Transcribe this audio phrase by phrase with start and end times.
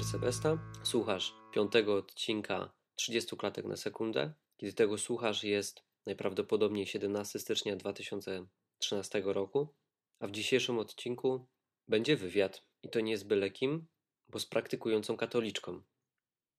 [0.00, 0.58] Hubert Sebesta.
[0.82, 4.32] Słuchasz piątego odcinka 30 klatek na sekundę.
[4.56, 9.68] Kiedy tego słuchasz, jest najprawdopodobniej 17 stycznia 2013 roku,
[10.20, 11.46] a w dzisiejszym odcinku
[11.88, 13.86] będzie wywiad i to nie z byle kim,
[14.28, 15.82] bo z praktykującą katoliczką.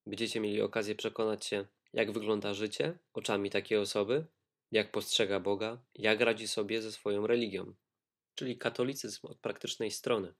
[0.08, 4.26] Będziecie mieli okazję przekonać się, jak wygląda życie oczami takiej osoby,
[4.72, 7.74] jak postrzega Boga, jak radzi sobie ze swoją religią,
[8.36, 10.34] czyli katolicyzm od praktycznej strony.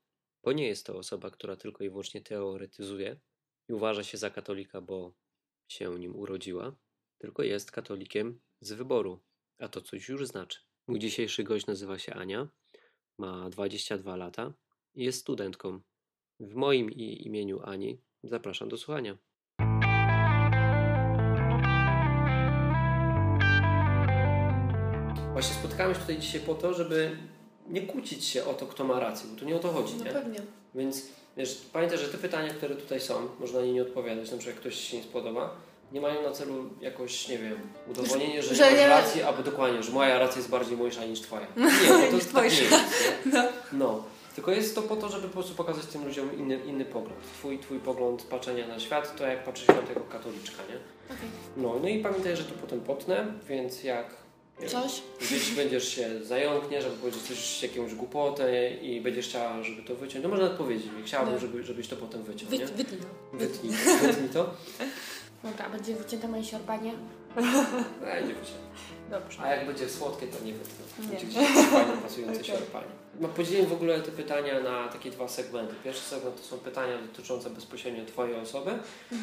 [0.44, 3.20] Bo nie jest to osoba, która tylko i wyłącznie teoretyzuje
[3.70, 5.14] i uważa się za katolika, bo
[5.68, 6.76] się nim urodziła,
[7.18, 9.20] tylko jest katolikiem z wyboru,
[9.60, 10.60] a to coś już znaczy.
[10.88, 12.48] Mój dzisiejszy gość nazywa się Ania,
[13.18, 14.54] ma 22 lata
[14.94, 15.82] i jest studentką.
[16.40, 19.18] W moim i imieniu Ani zapraszam do słuchania.
[25.32, 27.18] Właśnie spotkałem się tutaj dzisiaj po to, żeby
[27.70, 30.04] nie kłócić się o to, kto ma rację, bo tu nie o to chodzi, No
[30.04, 30.12] nie?
[30.12, 30.40] pewnie.
[30.76, 31.06] Więc
[31.38, 34.56] wiesz, pamiętaj, że te pytania, które tutaj są, można na nie nie odpowiadać, na przykład
[34.56, 35.56] jak ktoś się nie spodoba,
[35.92, 37.56] nie mają na celu jakoś, nie wiem,
[37.92, 41.48] udowodnienie, że, Że nie masz albo dokładnie, że moja racja jest bardziej mojsza niż twoja.
[41.58, 42.76] Nie, bo to Niż tak nie jest.
[43.34, 43.44] No.
[43.74, 44.04] No.
[44.36, 47.24] Tylko jest to po to, żeby po prostu pokazać tym ludziom inny, inny pogląd.
[47.40, 50.76] Twój, twój pogląd patrzenia na świat, to jak patrzysz na tego katoliczka, nie?
[51.16, 51.30] Okej.
[51.58, 54.16] No, no i pamiętaj, że to potem potnę, więc jak
[54.68, 55.02] Coś?
[55.22, 60.24] gdzieś będziesz się zająkniesz, albo powiedzieć coś, jakąś głupotę i będziesz chciała, żeby to wyciąć,
[60.24, 61.40] no można nawet powiedzieć, chciałabym, No.
[61.40, 62.66] żeby, żebyś to potem wyciął, Wy, nie?
[62.66, 63.38] wytnij to.
[63.38, 64.54] Wytnij, to, wytnij to.
[65.44, 66.94] Dobra, będzie wycięte moje siorbanie?
[68.02, 68.62] Będzie wyciąć.
[69.10, 69.42] Dobrze.
[69.42, 71.08] A jak będzie słodkie, to nie wytnę.
[71.10, 72.92] Będzie gdzieś fajnie pasujące się opalnie.
[73.20, 75.76] No, podzieliłem w ogóle te pytania na takie dwa segmenty.
[75.84, 78.72] Pierwszy segment to są pytania dotyczące bezpośrednio Twojej osoby,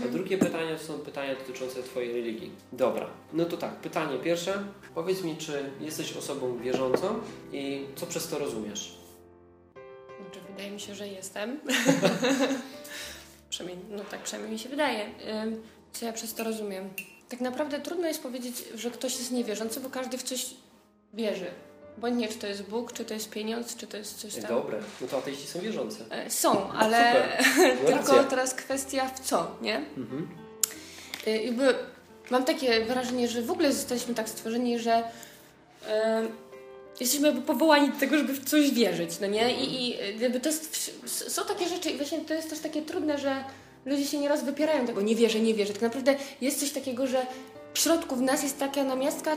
[0.04, 2.52] a drugie pytania to są pytania dotyczące Twojej religii.
[2.72, 4.64] Dobra, no to tak, pytanie pierwsze.
[4.94, 7.20] Powiedz mi, czy jesteś osobą wierzącą
[7.52, 8.98] i co przez to rozumiesz?
[10.22, 11.60] Znaczy, wydaje mi się, że jestem.
[13.50, 15.06] przynajmniej, no tak przynajmniej mi się wydaje.
[15.92, 16.90] Co ja przez to rozumiem?
[17.28, 20.46] Tak naprawdę trudno jest powiedzieć, że ktoś jest niewierzący, bo każdy w coś
[21.14, 21.46] wierzy.
[21.98, 24.48] Bo nie, czy to jest Bóg, czy to jest pieniądz, czy to jest coś tam.
[24.48, 26.04] Dobre, no to ateiści są wierzący.
[26.10, 27.76] E, Są, ale Super.
[27.84, 29.76] No tylko teraz kwestia w co, nie?
[29.76, 30.28] Mhm.
[31.44, 31.74] Jakby
[32.30, 35.84] mam takie wrażenie, że w ogóle zostaliśmy tak stworzeni, że y,
[37.00, 39.54] jesteśmy jakby powołani do tego, żeby w coś wierzyć, no nie?
[39.54, 40.92] I, i jakby to jest,
[41.32, 43.44] są takie rzeczy i właśnie to jest też takie trudne, że
[43.86, 45.72] ludzie się nieraz wypierają tego, nie wierzę, nie wierzę.
[45.72, 47.26] Tak naprawdę jest coś takiego, że
[47.74, 49.36] w środku w nas jest taka namiastka,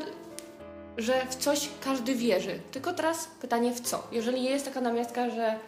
[0.97, 2.59] że w coś każdy wierzy.
[2.71, 4.07] Tylko teraz pytanie w co?
[4.11, 5.59] Jeżeli jest taka namiastka, że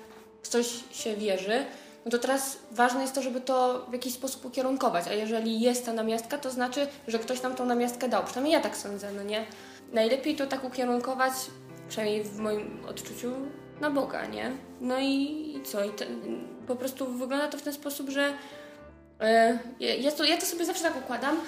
[0.42, 1.66] w coś się wierzy,
[2.06, 5.08] no to teraz ważne jest to, żeby to w jakiś sposób ukierunkować.
[5.08, 8.24] A jeżeli jest ta namiastka, to znaczy, że ktoś nam tą namiastkę dał.
[8.24, 9.46] Przynajmniej ja tak sądzę, no nie?
[9.94, 11.34] Najlepiej to tak ukierunkować,
[11.90, 13.32] przynajmniej w moim odczuciu,
[13.82, 14.52] na Boga, nie?
[14.82, 15.84] No i, co?
[15.84, 16.08] I ten,
[16.68, 18.34] po prostu wygląda to w ten sposób, że
[19.80, 21.40] ja, to, ja to sobie zawsze tak układam,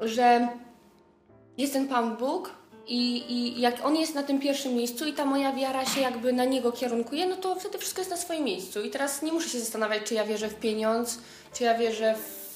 [0.00, 0.48] że
[1.58, 2.50] jest ten Pan Bóg
[2.86, 6.32] i, i jak On jest na tym pierwszym miejscu i ta moja wiara się jakby
[6.32, 8.82] na Niego kierunkuje, no to wtedy wszystko jest na swoim miejscu.
[8.82, 11.18] I teraz nie muszę się zastanawiać, czy ja wierzę w pieniądz,
[11.54, 12.48] czy ja wierzę w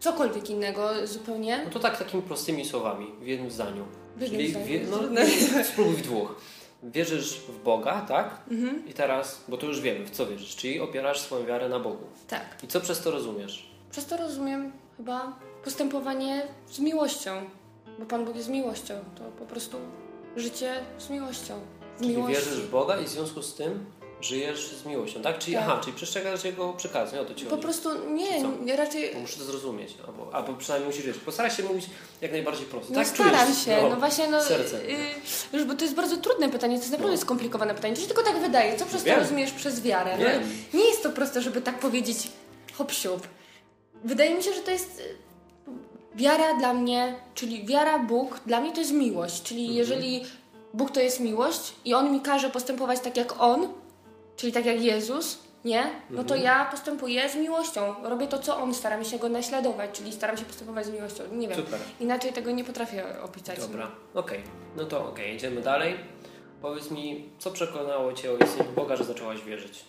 [0.00, 1.62] cokolwiek innego zupełnie.
[1.64, 3.84] No to tak takimi prostymi słowami, w jednym zdaniu.
[4.16, 4.66] W jednym Czyli zdaniu.
[4.66, 6.34] Wie, no, spróbuj w dwóch.
[6.82, 8.40] Wierzysz w Boga, tak?
[8.50, 8.88] Mhm.
[8.88, 12.04] I teraz, bo to już wiemy, w co wierzysz, czyli opierasz swoją wiarę na Bogu.
[12.28, 12.44] Tak.
[12.62, 13.73] I co przez to rozumiesz?
[13.94, 15.32] Przez to rozumiem chyba
[15.64, 17.30] postępowanie z miłością,
[17.98, 18.94] bo Pan Bóg jest miłością.
[19.18, 19.76] To po prostu
[20.36, 21.60] życie z miłością.
[21.96, 22.34] W Czyli miłości.
[22.34, 23.86] wierzysz w Boga i w związku z tym
[24.20, 25.38] żyjesz z miłością, tak?
[25.38, 25.62] Czyli, Tak.
[25.64, 27.62] aha, czyli przestrzegasz Jego przykaz, nie o to Ci Po chodzi.
[27.62, 31.22] prostu Czy nie, nie raczej Bo Muszę to zrozumieć, albo, albo przynajmniej musisz wiedzieć.
[31.22, 31.86] Postaraj się mówić
[32.20, 32.88] jak najbardziej prosto.
[32.92, 33.64] No tak staram czujesz?
[33.64, 34.76] się, no, właśnie no, serce.
[34.82, 34.96] y,
[35.52, 37.22] już, bo to jest bardzo trudne pytanie, to jest naprawdę No.
[37.22, 37.94] skomplikowane pytanie.
[37.94, 40.16] To się tylko tak wydaje, co przez to rozumiesz przez wiarę?
[40.18, 42.16] No, nie jest to proste, żeby tak powiedzieć
[42.72, 43.26] hop siup.
[44.04, 45.02] Wydaje mi się, że to jest y,
[46.14, 49.78] wiara dla mnie, czyli wiara Bóg, dla mnie to jest miłość, czyli Mhm.
[49.78, 50.24] jeżeli
[50.74, 53.68] Bóg to jest miłość i On mi każe postępować tak jak On,
[54.36, 55.86] czyli tak jak Jezus, nie?
[56.10, 56.42] No to Mhm.
[56.42, 57.94] ja postępuję z miłością.
[58.02, 61.22] Robię to, co On, staram się Go naśladować, czyli staram się postępować z miłością.
[61.32, 61.56] Nie wiem.
[61.56, 61.80] Super.
[62.00, 63.58] Inaczej tego nie potrafię opisać.
[63.60, 64.42] Dobra, okej.
[64.76, 65.94] No to okej, idziemy dalej.
[66.62, 69.84] Powiedz mi, co przekonało Cię o istnieniu Boga, że zaczęłaś wierzyć?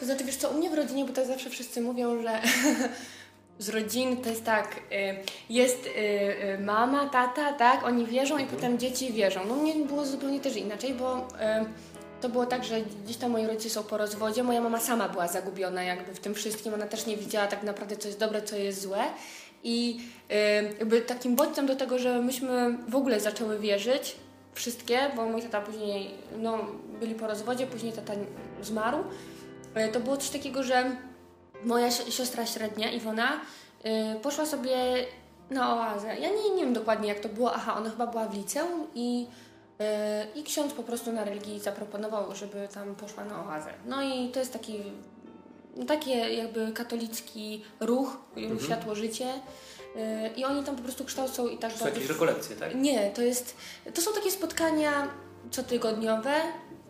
[0.00, 2.40] To znaczy, wiesz co, u mnie w rodzinie, bo tak zawsze wszyscy mówią, że
[3.62, 5.16] z rodziny to jest tak, y,
[5.50, 8.56] jest y, y, mama, tata, tak, oni wierzą i Mhm.
[8.60, 9.40] potem dzieci wierzą.
[9.48, 11.28] No mnie było zupełnie też inaczej, bo
[12.20, 15.28] to było tak, że gdzieś tam moi rodzice są po rozwodzie, moja mama sama była
[15.28, 18.56] zagubiona jakby w tym wszystkim, ona też nie widziała tak naprawdę, co jest dobre, co
[18.56, 19.04] jest złe.
[19.64, 20.00] I
[20.78, 24.16] jakby takim bodźcem do tego, że myśmy w ogóle zaczęły wierzyć,
[24.54, 26.58] wszystkie, bo mój tata później, no,
[27.00, 28.12] byli po rozwodzie, później tata
[28.62, 28.98] zmarł,
[29.92, 30.96] to było coś takiego, że
[31.64, 33.40] moja siostra średnia, Iwona,
[33.84, 33.90] yy,
[34.22, 34.76] poszła sobie
[35.50, 36.06] na oazę.
[36.06, 37.54] Ja nie, nie wiem dokładnie jak to było.
[37.54, 39.86] Aha, ona chyba była w liceum i, yy,
[40.34, 43.70] i ksiądz po prostu na religii zaproponował, żeby tam poszła na oazę.
[43.86, 44.82] No i to jest taki
[45.86, 48.60] takie jakby katolicki ruch, mhm.
[48.60, 49.26] światło życie.
[49.96, 52.74] Yy, I oni tam po prostu kształcą i tak To są jakieś rekolekcje, tak?
[52.74, 53.56] Nie, to jest.
[53.94, 55.08] To są takie spotkania
[55.50, 56.32] cotygodniowe.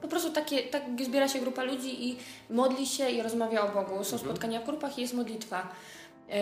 [0.02, 2.16] Po prostu takie, tak zbiera się grupa ludzi i
[2.50, 4.04] modli się i rozmawia o Bogu.
[4.04, 4.19] Są mhm.
[4.19, 5.69] spotkania w grupach i jest modlitwa.
[6.28, 6.34] Yy,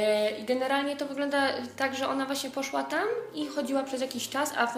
[0.43, 3.05] I generalnie to wygląda tak, że ona właśnie poszła tam
[3.35, 4.75] i chodziła przez jakiś czas, a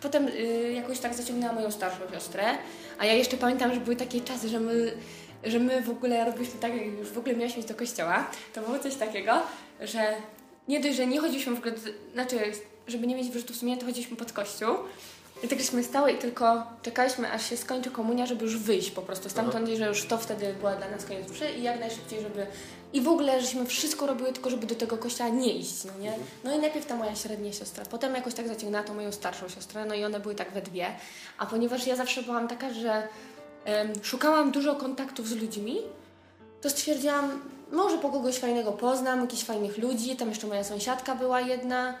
[0.00, 2.44] potem yy, jakoś tak zaciągnęła moją starszą siostrę.
[2.98, 4.92] A ja jeszcze pamiętam, że były takie czasy, że my
[5.44, 8.62] że my w ogóle robiliśmy tak, jak już w ogóle miałyśmy iść do kościoła, to
[8.62, 9.32] było coś takiego,
[9.80, 10.14] że
[10.68, 11.74] nie dość, że nie chodziliśmy w ogóle,
[12.12, 12.36] znaczy,
[12.86, 14.76] żeby nie mieć wyrzutów sumienia, to chodziliśmy pod kościół.
[15.42, 19.02] I tak żeśmy stały i tylko czekaliśmy, aż się skończy komunia, żeby już wyjść po
[19.02, 19.76] prostu stamtąd, Aha.
[19.78, 22.46] że już to wtedy była dla nas koniec mszy i jak najszybciej, żeby...
[22.92, 26.08] I w ogóle, żeśmy wszystko robiły tylko, żeby do tego kościoła nie iść, no nie?
[26.08, 26.26] Mhm.
[26.44, 29.84] No i najpierw ta moja średnia siostra, potem jakoś tak zaciągnęła tą moją starszą siostrę,
[29.86, 30.86] no i one były tak we dwie.
[31.38, 33.08] A ponieważ ja zawsze byłam taka, że
[34.02, 35.78] szukałam dużo kontaktów z ludźmi,
[36.60, 37.40] to stwierdziłam,
[37.72, 41.94] może po kogoś fajnego poznam, jakichś fajnych ludzi, tam jeszcze moja sąsiadka była jedna.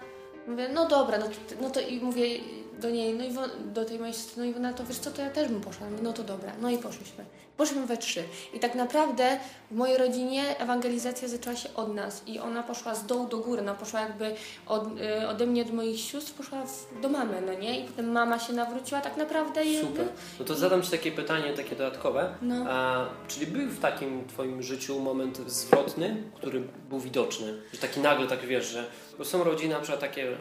[0.46, 1.26] Mówię, no dobra, no,
[1.60, 2.26] no to i mówię
[2.80, 3.30] do niej, no i
[3.64, 5.90] do tej mojej siostry, no i ona to wiesz co, to ja też bym poszła.
[5.90, 7.24] Mówię, no to dobra, no i poszliśmy.
[7.60, 8.22] Poszliśmy we trzy.
[8.54, 9.38] I tak naprawdę
[9.70, 13.62] w mojej rodzinie ewangelizacja zaczęła się od nas i ona poszła z dołu do góry,
[13.62, 14.34] ona poszła jakby
[14.66, 16.62] od, y, ode mnie do moich sióstr, poszła
[17.02, 17.80] do mamy, no nie?
[17.80, 19.64] I potem mama się nawróciła tak naprawdę.
[19.64, 19.90] Jakby...
[19.90, 20.08] Super.
[20.38, 22.34] No to zadam Ci takie pytanie, takie dodatkowe.
[22.42, 22.64] No.
[22.68, 27.62] A, czyli był w takim Twoim życiu moment zwrotny, który był widoczny?
[27.72, 28.84] Że taki nagle, tak wiesz, że
[29.18, 30.36] bo są rodziny na przykład takie,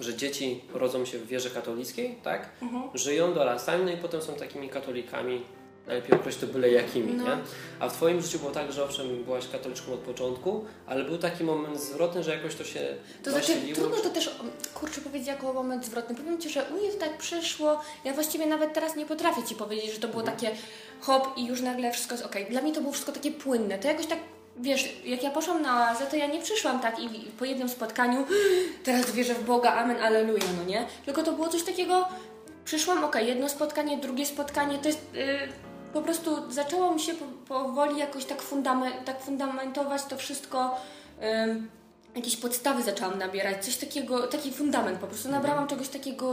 [0.00, 2.48] że dzieci rodzą się w wierze katolickiej, tak?
[2.62, 2.82] Mhm.
[2.94, 5.42] Żyją, dorastają, no i potem są takimi katolikami
[5.88, 7.24] najlepiej określić to byle jakimi, no.
[7.24, 7.36] nie?
[7.80, 11.44] A w Twoim życiu było tak, że owszem, byłaś katoliczką od początku, ale był taki
[11.44, 14.36] moment zwrotny, że jakoś to się To znaczy, trudno to też,
[14.74, 16.14] kurczę, powiedzieć jako moment zwrotny.
[16.14, 19.54] Powiem Ci, że u mnie to tak przyszło, ja właściwie nawet teraz nie potrafię Ci
[19.54, 20.38] powiedzieć, że to było mhm.
[20.38, 20.56] takie
[21.00, 22.34] hop i już nagle wszystko jest ok.
[22.50, 23.78] Dla mnie to było wszystko takie płynne.
[23.78, 24.18] To jakoś tak
[24.60, 27.08] wiesz, jak ja poszłam na oazę, to ja nie przyszłam tak i
[27.38, 28.26] po jednym spotkaniu
[28.84, 30.86] teraz wierzę w Boga, amen, aleluja, no nie?
[31.04, 32.08] Tylko to było coś takiego,
[32.64, 35.00] przyszłam, ok, jedno spotkanie, drugie spotkanie, to jest...
[35.14, 37.12] Yy, po prostu zaczęło mi się
[37.48, 40.80] powoli jakoś tak, fundament, tak fundamentować to wszystko.
[41.22, 41.68] Um,
[42.16, 45.28] jakieś podstawy zaczęłam nabierać, coś takiego, taki fundament po prostu.
[45.28, 45.42] Mhm.
[45.42, 46.30] Nabrałam czegoś takiego,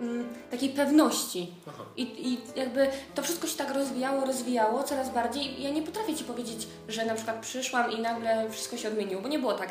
[0.00, 1.54] um, takiej pewności.
[1.96, 2.02] I,
[2.32, 5.62] I jakby to wszystko się tak rozwijało, rozwijało coraz bardziej.
[5.62, 9.28] Ja nie potrafię Ci powiedzieć, że na przykład przyszłam i nagle wszystko się odmieniło, bo
[9.28, 9.70] nie było tak.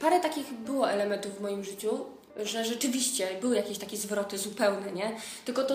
[0.00, 2.06] Parę takich było elementów w moim życiu,
[2.44, 5.16] że rzeczywiście były jakieś takie zwroty zupełne, nie?
[5.44, 5.74] Tylko to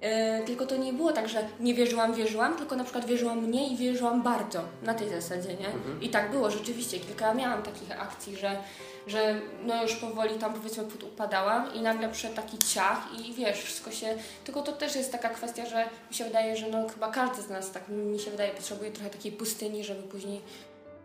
[0.00, 3.72] E, tylko to nie było tak, że nie wierzyłam, wierzyłam, tylko na przykład wierzyłam mniej
[3.72, 5.66] i wierzyłam bardzo na tej zasadzie, nie?
[5.66, 6.02] Mhm.
[6.02, 7.00] I tak było rzeczywiście.
[7.00, 8.56] Kilka miałam takich akcji, że,
[9.06, 13.90] że no już powoli tam powiedzmy upadałam i nagle przyszedł taki ciach i wiesz, wszystko
[13.90, 14.16] się...
[14.44, 17.48] Tylko to też jest taka kwestia, że mi się wydaje, że no chyba każdy z
[17.48, 20.40] nas tak mi się wydaje potrzebuje trochę takiej pustyni, żeby później,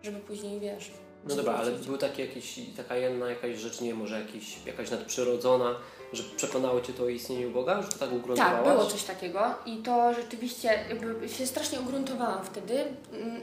[0.03, 0.91] żeby później wiesz...
[1.27, 5.75] No dobra, ale był taki jakiś, taka jedna jakaś rzecz, nie może jakiś, jakaś nadprzyrodzona,
[6.13, 8.63] że przekonało Cię to o istnieniu Boga, że to tak ugruntowałaś?
[8.65, 12.83] Tak, było coś takiego i to rzeczywiście jakby się strasznie ugruntowałam wtedy.
[13.13, 13.41] Mm,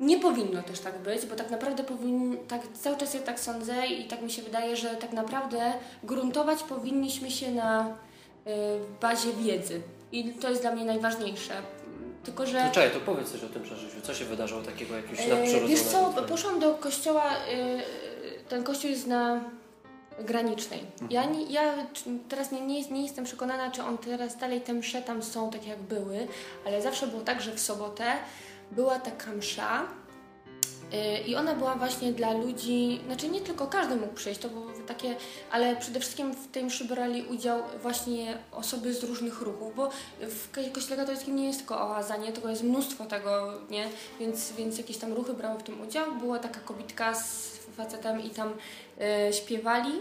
[0.00, 3.86] nie powinno też tak być, bo tak naprawdę powinno, tak, cały czas ja tak sądzę
[3.86, 5.72] i tak mi się wydaje, że tak naprawdę
[6.02, 8.50] gruntować powinniśmy się na y,
[9.00, 9.80] bazie wiedzy.
[10.12, 11.54] I to jest dla mnie najważniejsze.
[12.24, 12.64] Tylko, że...
[12.64, 14.00] No czekaj, to powiedz coś o tym przeżyciu.
[14.02, 15.68] Co się wydarzyło takiego jakiegoś yy, nadprzyrodzonego?
[15.68, 17.82] Wiesz co, poszłam do kościoła, yy,
[18.48, 19.40] ten kościół jest na
[20.24, 20.80] granicznej.
[20.80, 21.10] Mhm.
[21.10, 21.74] Ja, nie, ja
[22.28, 25.66] teraz nie, nie, nie, jestem przekonana, czy on teraz dalej te msze tam są tak
[25.66, 26.28] jak były,
[26.66, 28.04] ale zawsze było tak, że w sobotę
[28.72, 29.82] była taka msza
[30.92, 34.66] yy, i ona była właśnie dla ludzi, znaczy nie tylko każdy mógł przyjść, to było
[34.86, 35.16] takie,
[35.50, 40.72] ale przede wszystkim w tej mszy brali udział właśnie osoby z różnych ruchów, bo w
[40.72, 43.88] kościele katolickim nie jest tylko oaza, nie, tylko jest mnóstwo tego, nie,
[44.20, 46.14] więc, więc jakieś tam ruchy brały w tym udział.
[46.14, 48.54] Była taka kobitka z facetem i tam
[49.00, 49.92] e, śpiewali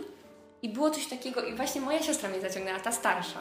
[0.62, 3.40] i było coś takiego i właśnie moja siostra mnie zaciągnęła, ta starsza.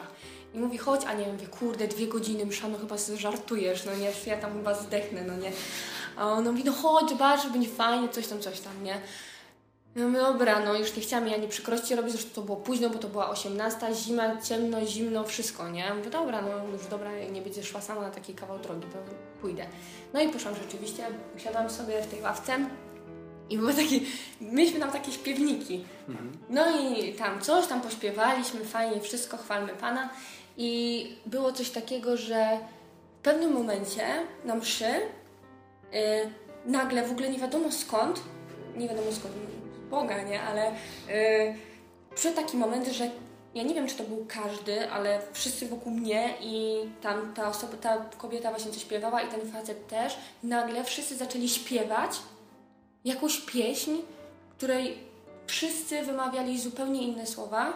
[0.53, 4.11] I mówi, chodź, a nie, mówię, kurde, dwie godziny msza, no chyba żartujesz, no nie,
[4.25, 5.51] ja tam chyba zdechnę, no nie.
[6.17, 9.01] A ona mówi, no chodź, zobacz, będzie fajnie, coś tam, coś tam, nie.
[9.95, 12.99] No dobra, no już nie chciałam ja nie przykrości robić, zresztą to było późno, bo
[12.99, 15.93] to była 18, zima, ciemno, zimno, wszystko, nie?
[15.93, 18.97] Mówię, dobra, no już dobra, nie będzie szła sama na taki kawał drogi, to
[19.41, 19.65] pójdę.
[20.13, 22.57] No i poszłam rzeczywiście, usiadłam sobie w tej ławce,
[23.49, 23.99] i były takie,
[24.41, 25.85] mieliśmy tam takie śpiewniki.
[26.09, 26.31] Mhm.
[26.49, 30.09] No i tam coś tam pośpiewaliśmy, fajnie, wszystko, chwalmy Pana.
[30.57, 32.59] I było coś takiego, że
[33.19, 34.03] w pewnym momencie
[34.45, 35.99] na mszy yy,
[36.65, 38.21] nagle w ogóle nie wiadomo skąd,
[38.75, 39.33] nie wiadomo skąd,
[39.89, 40.71] Boga, nie, ale
[41.07, 41.55] yy,
[42.15, 43.09] przyszedł taki moment, że
[43.55, 47.77] ja nie wiem, czy to był każdy, ale wszyscy wokół mnie i tam ta osoba,
[47.77, 52.11] ta kobieta właśnie coś śpiewała i ten facet też, nagle wszyscy zaczęli śpiewać
[53.07, 53.91] jakąś pieśń,
[54.57, 54.97] której
[55.47, 57.73] wszyscy wymawiali zupełnie inne słowa,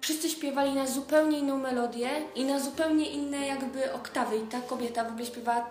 [0.00, 5.04] wszyscy śpiewali na zupełnie inną melodię i na zupełnie inne jakby oktawy i ta kobieta
[5.04, 5.66] w ogóle śpiewała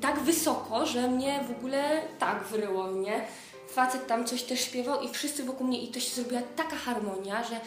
[0.00, 3.20] tak wysoko, że mnie w ogóle tak wyryło, nie?
[3.68, 7.44] Facet tam coś też śpiewał i wszyscy wokół mnie i to się zrobiła taka harmonia,
[7.44, 7.60] że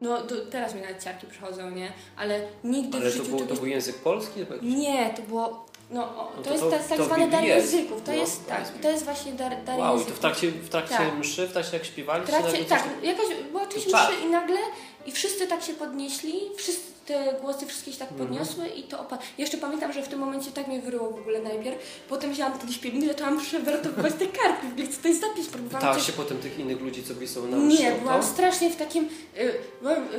[0.00, 1.92] no do, teraz mi nawet ciarki przychodzą, nie?
[2.16, 3.58] Ale nigdy Ale w to, życiu był, to czegoś...
[3.58, 4.40] był język polski?
[4.62, 5.66] Nie, to było...
[5.90, 8.02] No, o, No to, to jest to- tak, tak to zwany dar języków.
[8.02, 10.16] To No, jest to tak, jest to jest właśnie dar, dar Wow, i to języków.
[10.16, 11.18] w trakcie, w trakcie Tak.
[11.18, 12.90] mszy, w trakcie jak śpiewali, W trakcie, tak, coś...
[13.02, 14.58] jakaś była część To mszy i nagle
[15.06, 18.28] i wszyscy tak się podnieśli, wszyscy te głosy wszystkie się tak Mhm.
[18.28, 19.18] podniosły i to opa...
[19.38, 21.78] Jeszcze pamiętam, że w tym momencie tak mnie wyryło w ogóle najpierw,
[22.08, 25.80] potem wzięłam ten śpiewnik i zaczęłam przewertować te karty, w ogóle chcę tutaj zapis, próbowałam
[25.80, 27.98] Pytałaś się potem tych innych ludzi, co tobą na mszy Nie, to?
[28.00, 29.08] byłam strasznie w takim.
[29.38, 30.16] y, byłam, y,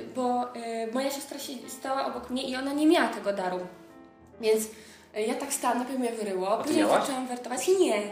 [0.00, 3.58] y, bo y, moja siostra się stała obok mnie i ona nie miała tego daru.
[4.40, 4.64] Więc
[5.14, 7.00] ja tak stałam, najpierw mnie wyryło, później miałaś?
[7.00, 7.68] zaczęłam wertować.
[7.80, 8.02] Nie.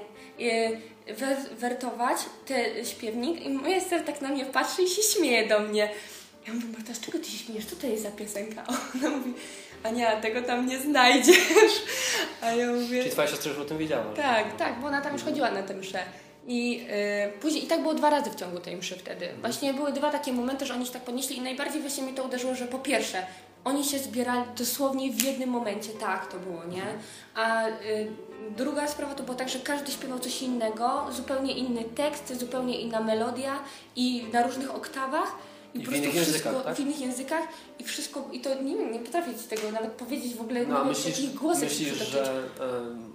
[1.16, 5.60] Wer, wertować ten śpiewnik i moja siostra tak na mnie patrzy i się śmieje do
[5.60, 5.88] mnie.
[6.46, 7.66] Ja mówię, Marta, z czego ty się śmiejesz?
[7.66, 8.64] Co to jest za piosenka?
[8.94, 9.34] Ona mówi,
[9.82, 11.82] Ania, tego tam nie znajdziesz.
[12.40, 12.98] A ja mówię...
[12.98, 14.04] Czyli twoja siostra już o tym wiedziała.
[14.16, 16.02] Tak, tak, bo ona tam już chodziła na tę mszę.
[16.46, 16.86] I
[17.28, 19.28] y, później, i tak było dwa razy w ciągu tej mszy wtedy.
[19.40, 22.24] Właśnie były dwa takie momenty, że oni się tak podnieśli i najbardziej właśnie mi to
[22.24, 23.26] uderzyło, że po pierwsze,
[23.64, 26.82] oni się zbierali dosłownie w jednym momencie, tak to było, nie?
[27.34, 27.72] A y,
[28.56, 33.00] druga sprawa to było tak, że każdy śpiewał coś innego, zupełnie inny tekst, zupełnie inna
[33.00, 33.58] melodia
[33.96, 35.34] i na różnych oktawach.
[35.74, 36.76] I w po prostu wszystko językach, tak?
[36.76, 37.42] w innych językach
[37.78, 40.88] i wszystko, i to nie nie potrafię ci tego nawet powiedzieć w ogóle, No nawet
[40.88, 42.42] myślisz, takich głosów myślisz że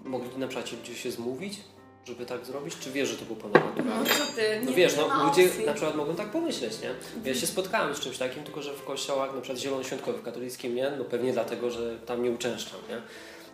[0.06, 1.60] e, mogli na przykład gdzieś się zmówić,
[2.06, 2.74] żeby tak zrobić?
[2.80, 4.04] Czy wiesz, że to był ponadnaturalne?
[4.04, 5.66] No co ty, No nie, wiesz, nie no ludzie opcji.
[5.66, 6.90] na przykład mogą tak pomyśleć, nie?
[7.32, 10.92] Ja się spotkałem z czymś takim, tylko że w kościołach, na przykład zielonoświątkowych katolickim, nie?
[10.98, 12.96] No pewnie dlatego, że tam nie uczęszczam, nie?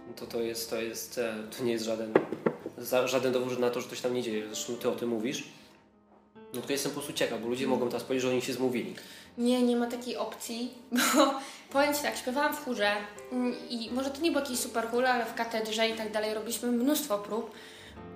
[0.07, 2.13] No To, to jest, to jest, e, to nie jest żaden,
[3.05, 4.45] żaden dowód na to, że coś tam nie dzieje.
[4.47, 5.43] Zresztą ty o tym mówisz.
[6.53, 8.95] No to jestem po prostu ciekaw, bo ludzie mogą teraz powiedzieć, że oni się zmówili.
[9.37, 10.73] Nie, nie ma takiej opcji,
[11.15, 11.33] bo
[11.71, 12.91] powiem Ci tak, śpiewałam w chórze
[13.31, 16.33] mm, i może to nie był jakiś super chór, ale w katedrze i tak dalej
[16.33, 17.51] robiliśmy mnóstwo prób.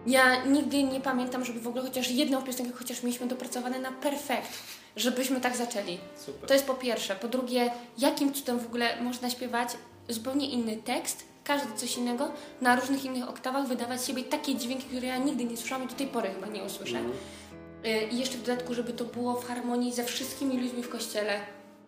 [0.07, 4.49] Ja nigdy nie pamiętam, żeby w ogóle chociaż jedną piosenkę, chociaż mieliśmy dopracowane na perfekt,
[4.95, 5.97] żebyśmy tak zaczęli.
[6.15, 6.47] Super.
[6.47, 7.15] To jest po pierwsze.
[7.15, 9.69] Po drugie, jakim cudem w ogóle można śpiewać
[10.09, 15.07] zupełnie inny tekst, każdy coś innego, na różnych innych oktawach, wydawać siebie takie dźwięki, które
[15.07, 16.97] ja nigdy nie słyszałam i do tej pory chyba nie usłyszę.
[17.85, 21.39] Y, I jeszcze w dodatku, żeby to było w harmonii ze wszystkimi ludźmi w kościele.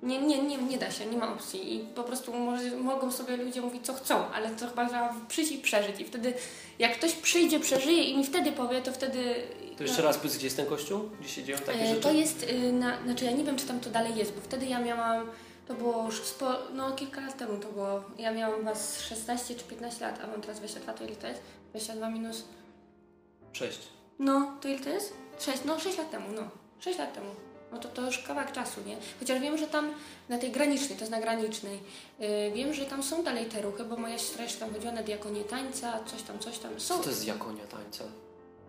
[0.05, 1.75] Nie, nie, nie, nie da się, nie ma opcji.
[1.75, 5.51] I po prostu może, mogą sobie ludzie mówić, co chcą, ale to chyba trzeba przyjść
[5.51, 5.99] i przeżyć.
[5.99, 6.33] I wtedy,
[6.79, 9.35] jak ktoś przyjdzie, przeżyje i mi wtedy powie, to wtedy.
[9.77, 11.09] To jeszcze raz powiedz, gdzie jest ten kościół?
[11.19, 12.01] Gdzie się dzieją takie E, rzeczy?
[12.01, 14.65] To jest, y, na, znaczy ja nie wiem, czy tam to dalej jest, bo wtedy
[14.65, 15.27] ja miałam,
[15.67, 19.63] to było już spo, no kilka lat temu to było, ja miałam was 16 czy
[19.63, 21.41] 15 lat, a mam teraz 22, to ile to jest?
[21.71, 22.43] 22 minus,
[23.53, 23.79] Sześć.
[24.19, 25.13] no, to ile to jest?
[25.39, 26.41] 6, no 6 lat temu, no,
[26.79, 27.27] 6 lat temu.
[27.71, 28.97] No to, to już kawałek czasu, nie?
[29.19, 29.89] Chociaż wiem, że tam
[30.29, 31.79] na tej granicznej, to jest na granicznej,
[32.19, 35.03] yy, wiem, że tam są dalej te ruchy, bo moja siostra jeszcze tam chodziła na
[35.03, 36.79] diakonię tańca, coś tam, coś tam.
[36.79, 38.03] Są Co to jest jakonia tańca?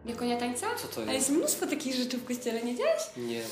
[0.05, 0.67] diakonia tańca?
[0.83, 1.15] Co to A jest?
[1.15, 3.03] jest mnóstwo takich rzeczy w kościele, nie wiedziałeś?
[3.17, 3.43] Nie.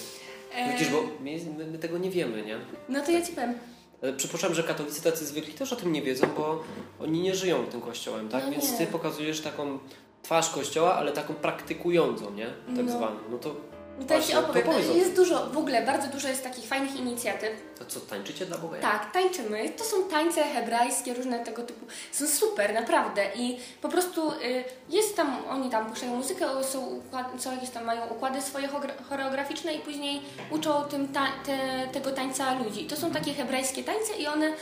[0.55, 2.59] E, Widzisz, bo my, my, tego nie wiemy, nie?
[2.89, 3.59] No to ja ci powiem.
[4.03, 6.63] Ale Przypuszczam, że katolicy tacy zwykli też o tym nie wiedzą, bo
[7.01, 8.45] oni nie żyją tym kościołem, tak?
[8.45, 8.79] No Więc nie.
[8.79, 9.79] ty pokazujesz taką
[10.23, 12.47] twarz kościoła, ale taką praktykującą, nie?
[12.77, 12.93] Tak No.
[12.93, 13.17] zwaną.
[13.31, 13.57] No to,
[14.01, 14.63] To Właśnie, to opowiem.
[14.63, 14.99] powiedz o tym.
[14.99, 17.51] Jest dużo, w ogóle bardzo dużo jest takich fajnych inicjatyw.
[17.79, 18.79] to co, tańczycie dla Boga?
[18.81, 19.69] Tak, tańczymy.
[19.69, 21.87] To są tańce hebrajskie, różne tego typu.
[22.13, 23.27] Są super, naprawdę.
[23.37, 27.85] I po prostu y, jest tam, oni tam puszczają muzykę, są, układ, są jakieś tam,
[27.85, 28.69] mają układy swoje
[29.09, 31.59] choreograficzne i później uczą tym ta, te,
[31.93, 32.85] tego tańca ludzi.
[32.85, 34.55] To są takie hebrajskie tańce i one y,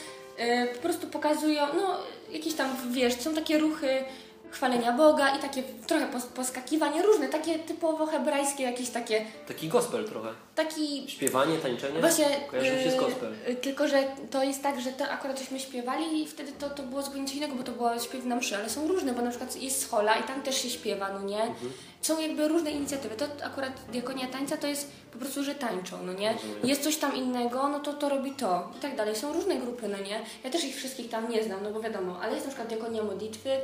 [0.74, 1.96] po prostu pokazują, no
[2.30, 4.04] jakieś tam, wiesz, są takie ruchy
[4.52, 10.04] chwalenia Boga i takie trochę pos, poskakiwanie, różne, takie typowo hebrajskie, jakieś takie, Taki gospel
[10.08, 10.28] trochę.
[10.54, 12.00] taki Śpiewanie, tańczenie?
[12.00, 13.34] Właśnie, Kojarzy się z yy, gospel.
[13.48, 16.82] yy, tylko, że to jest tak, że to akurat żeśmy śpiewali i wtedy to, to
[16.82, 19.30] było zupełnie coś innego, bo to było śpiew na mszy, ale są różne, bo na
[19.30, 21.42] przykład jest schola i tam też się śpiewa, no nie?
[21.42, 21.72] Mhm.
[22.02, 23.16] Są jakby różne inicjatywy.
[23.16, 26.32] To akurat diakonia tańca to jest po prostu, że tańczą, no nie?
[26.32, 26.56] Rozumiem.
[26.64, 29.16] Jest coś tam innego, no to to robi to i tak dalej.
[29.16, 30.20] Są różne grupy, no nie?
[30.44, 33.02] Ja też ich wszystkich tam nie znam, no bo wiadomo, ale jest na przykład diakonia
[33.02, 33.60] modlitwy, y,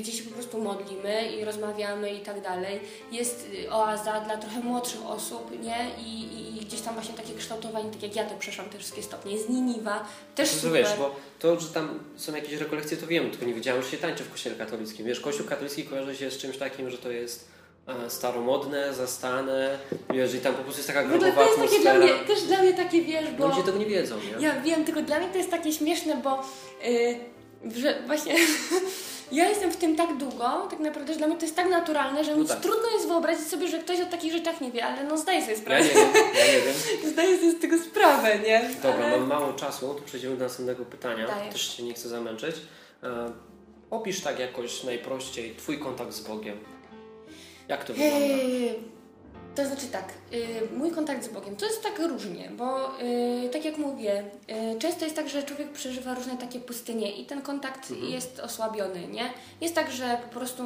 [0.00, 2.80] gdzie się po prostu modlimy i rozmawiamy i tak dalej.
[3.12, 5.86] Jest y, oaza dla trochę młodszych osób, nie?
[5.98, 6.22] I,
[6.56, 9.32] i, gdzieś tam właśnie takie kształtowanie, tak jak ja to przeszłam te wszystkie stopnie.
[9.32, 10.72] Jest Niniwa, też To super.
[10.72, 13.96] wiesz, bo to, że tam są jakieś rekolekcje, to wiem, tylko nie wiedziałem, że się
[13.96, 15.06] tańczy w kościele katolickim.
[15.06, 17.48] Wiesz, kościół katolicki kojarzy się z czymś takim, że to jest
[17.86, 19.78] e, staromodne, zastane,
[20.14, 22.42] wiesz, i tam po prostu jest taka ogóle grobowa to jest takie dla mnie, też
[22.42, 23.48] dla mnie takie, wiesz, bo...
[23.48, 24.46] Ludzie tego nie wiedzą, nie?
[24.46, 26.42] Ja wiem, tylko dla mnie to jest takie śmieszne, bo
[26.84, 28.34] yy, że właśnie
[29.32, 32.24] ja jestem w tym tak długo, tak naprawdę, że dla mnie to jest tak naturalne,
[32.24, 32.60] że No mi tak.
[32.60, 35.52] trudno jest wyobrazić sobie, że ktoś o takich rzeczach nie wie, ale no zdaję sobie
[35.52, 35.82] Ja sprawę.
[35.84, 36.74] nie wiem, ja nie wiem.
[37.12, 38.70] Zdaję sobie z tego sprawę, nie?
[38.82, 39.18] Dobra, ale...
[39.18, 41.26] mam mało czasu, to przejdziemy do następnego pytania.
[41.26, 41.52] Dajesz.
[41.52, 42.56] Też się nie chcę zamęczyć.
[43.02, 43.32] E,
[43.90, 46.58] opisz tak jakoś najprościej Twój kontakt z Bogiem.
[47.68, 48.16] Jak to wygląda?
[48.26, 48.74] Yy,
[49.54, 50.38] To znaczy tak, yy,
[50.76, 52.98] mój kontakt z Bogiem to jest tak różnie, bo
[53.42, 57.26] yy, tak jak mówię, yy, często jest tak, że człowiek przeżywa różne takie pustynie i
[57.26, 58.12] ten kontakt Mhm.
[58.12, 59.30] jest osłabiony, nie?
[59.60, 60.62] Jest tak, że po prostu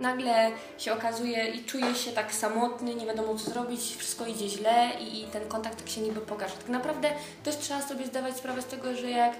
[0.00, 4.90] nagle się okazuje i czuje się tak samotny, nie wiadomo co zrobić, wszystko idzie źle
[5.00, 6.56] i, i ten kontakt tak się niby pogarsza.
[6.56, 7.10] Tak naprawdę
[7.44, 9.36] też trzeba sobie zdawać sprawę z tego, że jak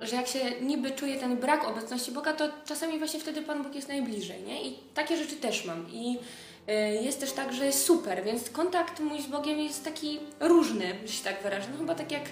[0.00, 3.74] że jak się niby czuje ten brak obecności Boga, to czasami właśnie wtedy Pan Bóg
[3.74, 4.62] jest najbliżej, nie?
[4.68, 5.86] I takie rzeczy też mam.
[5.92, 6.20] I y,
[7.02, 11.12] jest też tak, że jest super, więc kontakt mój z Bogiem jest taki różny, że
[11.12, 11.66] się tak wyrażę.
[11.72, 12.26] No chyba tak jak y,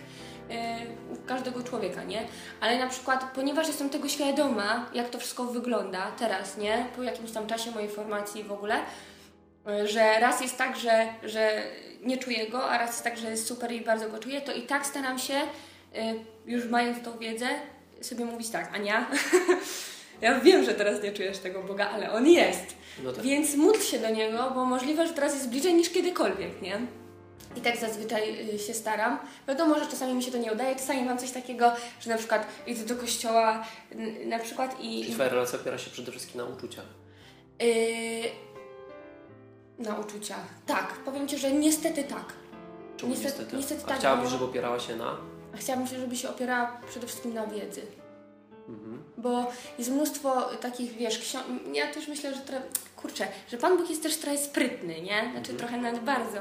[1.13, 2.27] u każdego człowieka, nie?
[2.61, 6.87] Ale na przykład, ponieważ jestem tego świadoma, jak to wszystko wygląda teraz, nie?
[6.97, 8.75] Po jakimś tam czasie mojej formacji w ogóle,
[9.69, 11.63] y, że raz jest tak, że, że
[12.03, 14.53] nie czuję go, a raz jest tak, że jest super i bardzo go czuję, to
[14.53, 15.35] i tak staram się,
[16.47, 17.49] już mając tą wiedzę,
[18.01, 19.07] sobie mówić tak, Ania,
[20.21, 22.77] ja wiem, że teraz nie czujesz tego Boga, ale On jest.
[23.05, 23.25] No tak.
[23.25, 26.81] Więc módl się do Niego, bo możliwe, że teraz jest bliżej niż kiedykolwiek, nie?
[27.57, 29.19] I tak zazwyczaj y, się staram.
[29.49, 32.47] Wiadomo, że czasami mi się to nie udaje, czasami mam coś takiego, że na przykład
[32.67, 33.65] idę do kościoła
[34.27, 35.01] na przykład i...
[35.03, 36.85] Czyli Twoja relacja opiera się przede wszystkim na uczuciach.
[37.61, 37.67] Yy,
[39.79, 40.45] na uczuciach.
[40.67, 42.33] Tak, powiem Ci, że niestety tak.
[42.97, 43.57] Czemu Niestety- niestety?
[43.57, 45.17] niestety A tak, chciałabyś, bo- żeby opierała się na?
[45.55, 47.83] A chciałabym, się, żeby się opierała przede wszystkim na wiedzy.
[48.69, 49.03] Mhm.
[49.27, 49.47] Bo
[49.79, 51.43] jest mnóstwo takich, wiesz, książ...
[51.73, 52.63] Ja też myślę, że trochę,
[52.97, 55.21] kurczę, że Pan Bóg jest też trochę sprytny, nie?
[55.33, 55.57] Znaczy Mhm.
[55.59, 56.39] trochę nawet bardzo.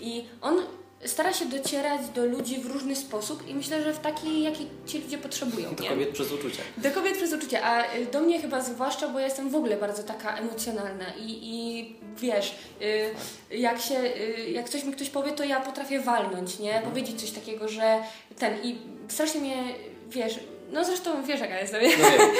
[0.00, 0.58] I On
[1.04, 4.98] stara się docierać do ludzi w różny sposób i myślę, że w taki, jaki ci
[4.98, 5.88] ludzie potrzebują, Do nie?
[5.88, 6.62] kobiet przez uczucia.
[6.76, 9.76] Do kobiet przez uczucie, a y, do mnie chyba zwłaszcza, bo ja jestem w ogóle
[9.76, 12.54] bardzo taka emocjonalna i, i wiesz,
[13.52, 16.74] y, jak się, y, jak coś mi ktoś powie, to ja potrafię walnąć, nie?
[16.74, 16.90] Mhm.
[16.92, 17.98] Powiedzieć coś takiego, że
[18.38, 19.56] ten i strasznie mnie,
[20.08, 20.38] wiesz,
[20.72, 21.88] no zresztą wiesz jaka jest sobie.
[21.98, 22.30] No wiem.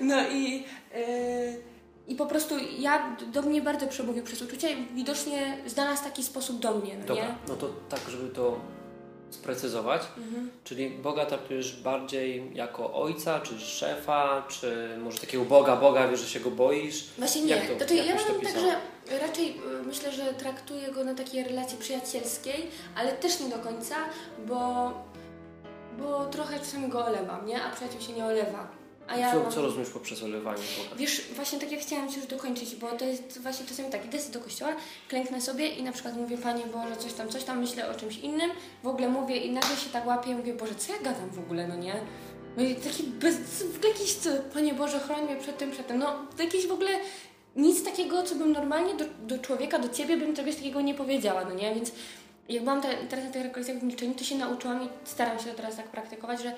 [0.00, 0.64] No i,
[0.96, 1.62] y,
[2.08, 6.58] i po prostu ja, do mnie bardzo przemówił przez uczucie i widocznie znalazł taki sposób
[6.58, 7.34] do mnie, no Dobra, nie?
[7.48, 8.60] no to tak, żeby to
[9.30, 10.02] sprecyzować.
[10.18, 10.50] Mhm.
[10.64, 16.28] Czyli Boga traktujesz bardziej jako ojca, czy szefa, czy może takiego Boga, Boga, wiesz, że
[16.28, 17.04] się go boisz?
[17.18, 17.56] Właśnie nie.
[17.56, 18.76] Jak to- znaczy, jak ja mam tak, że
[19.18, 23.94] raczej y, myślę, że traktuję go na takiej relacji przyjacielskiej, ale też nie do końca,
[24.46, 24.90] bo,
[25.98, 27.62] bo trochę czasami go olewam, nie?
[27.62, 28.68] A przyjaciół się nie olewa.
[29.08, 29.52] A ja co, mam...
[29.52, 30.62] co rozumiesz poprzez olewanie?
[30.96, 34.18] Wiesz, właśnie tak jak chciałam Ci już dokończyć, bo to jest właśnie czasami tak, idę
[34.32, 34.72] do kościoła,
[35.08, 38.18] klęknę sobie i na przykład mówię, Panie Boże, coś tam, coś tam, myślę o czymś
[38.18, 38.50] innym,
[38.82, 41.68] w ogóle mówię i nagle się tak łapię, mówię, Boże, co ja gadam w ogóle,
[41.68, 41.94] no nie?
[42.56, 43.36] No i taki bez,
[43.88, 46.90] jakiś, co, Panie Boże, chroń mnie przed tym, przed tym, no jakieś w ogóle
[47.56, 51.44] nic takiego, co bym normalnie do, do człowieka, do Ciebie bym czegoś takiego nie powiedziała,
[51.44, 51.74] no nie?
[51.74, 51.92] Więc
[52.48, 55.44] jak byłam te, teraz na tych rekolekcjach w milczeniu, to się nauczyłam i staram się
[55.44, 56.52] to teraz tak praktykować, że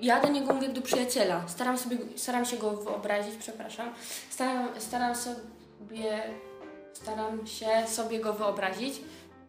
[0.00, 1.44] ja do niego mówię jak do przyjaciela.
[1.48, 3.94] Staram, sobie, staram się go wyobrazić, przepraszam.
[4.30, 6.22] Staram, staram sobie
[7.02, 8.94] staram się sobie go wyobrazić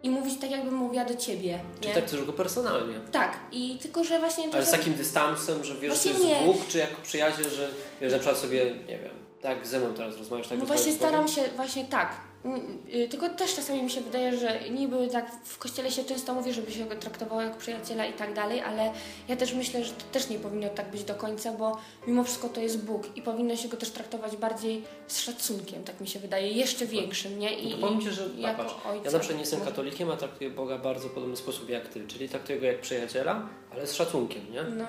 [0.04, 1.60] i mówić tak, jakbym mówiła do ciebie.
[1.82, 3.00] Czy tak chcesz go personalnie?
[3.12, 6.46] Tak, i tylko, że właśnie Ale z takim dystansem, że wiesz, Właśnie że to jest.
[6.46, 7.70] Bóg, czy jako przyjaciel, że
[8.02, 9.12] wiesz, na przykład sobie, nie wiem,
[9.42, 12.12] tak ze mną teraz rozmawiasz, tak No właśnie staram się, właśnie tak.
[12.46, 16.34] Mm, y, Tylko też czasami mi się wydaje, że niby tak w kościele się często
[16.34, 18.92] mówi, żeby się go traktowało jak przyjaciela i tak dalej, ale
[19.28, 22.50] ja też myślę, że to też nie powinno tak być do końca, bo mimo wszystko
[22.50, 26.20] to jest Bóg i powinno się go też traktować bardziej z szacunkiem, tak mi się
[26.20, 27.60] wydaje, jeszcze większym, nie?
[27.60, 29.06] I, No Ci, że i jako patrz, ojca.
[29.06, 32.30] ja na przykład nie jestem katolikiem, a traktuję Boga bardzo podobny sposób jak Ty, czyli
[32.30, 34.64] traktuję go jak przyjaciela, ale z szacunkiem, nie?
[34.64, 34.86] No,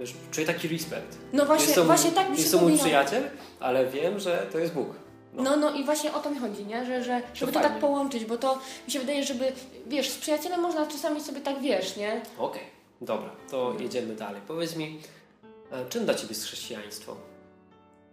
[0.00, 1.18] Wiesz, czuję taki respekt.
[1.32, 3.22] no właśnie, właśnie tak mi się to mój powinno- przyjaciel,
[3.60, 4.88] ale wiem, że to jest Bóg.
[5.36, 5.42] No.
[5.42, 6.86] No, no i właśnie o to mi chodzi, nie?
[6.86, 7.74] Że, że żeby to fajnie.
[7.74, 9.52] tak połączyć, bo to mi się wydaje, żeby,
[9.86, 12.20] wiesz, z przyjacielem można czasami sobie tak, wiesz, nie?
[12.38, 12.62] Okej,
[13.00, 14.40] dobra, to jedziemy dalej.
[14.48, 15.00] Powiedz mi,
[15.72, 17.16] e, czym dla Ciebie jest chrześcijaństwo?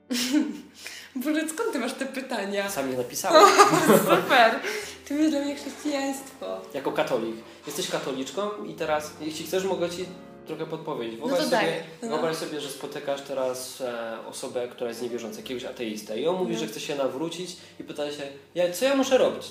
[1.15, 2.69] Boże, skąd ty masz te pytania?
[2.69, 3.45] Sam je napisałem.
[4.09, 4.59] Super!
[5.07, 6.61] To jest dla mnie chrześcijaństwo.
[6.73, 7.35] jako katolik.
[7.67, 10.05] Jesteś katoliczką i teraz, jeśli chcesz, mogę Ci
[10.47, 11.13] trochę podpowiedź.
[11.19, 11.65] No Wyobraź, daj.
[11.65, 12.09] sobie, No.
[12.09, 16.53] wyobraź sobie, że spotykasz teraz e, osobę, która jest niewierząca, jakiegoś ateistę i on mówi,
[16.53, 16.59] No.
[16.59, 18.23] że chce się nawrócić i pyta się,
[18.55, 19.45] ja, co ja muszę robić?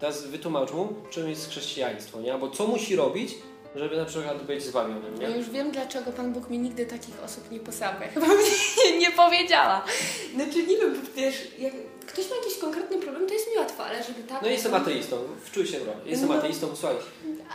[0.00, 2.32] Teraz wytłumacz mu, czym jest chrześcijaństwo, nie?
[2.32, 3.34] Albo co musi robić,
[3.76, 5.36] żeby na przykład być zbawionym, Ja nie?
[5.36, 7.92] już wiem, dlaczego Pan Bóg mi nigdy takich osób nie posłał.
[8.14, 9.84] Chyba mi nie powiedziała.
[10.34, 11.72] Znaczy, nie wiem, bo wiesz, jak
[12.06, 14.42] ktoś ma jakiś konkretny problem, to jest mi łatwo, ale żeby tak...
[14.42, 15.98] No jestem ateistą, wczuj się w rolę.
[16.06, 16.34] Jestem No.
[16.34, 16.96] ateistą, słuchaj,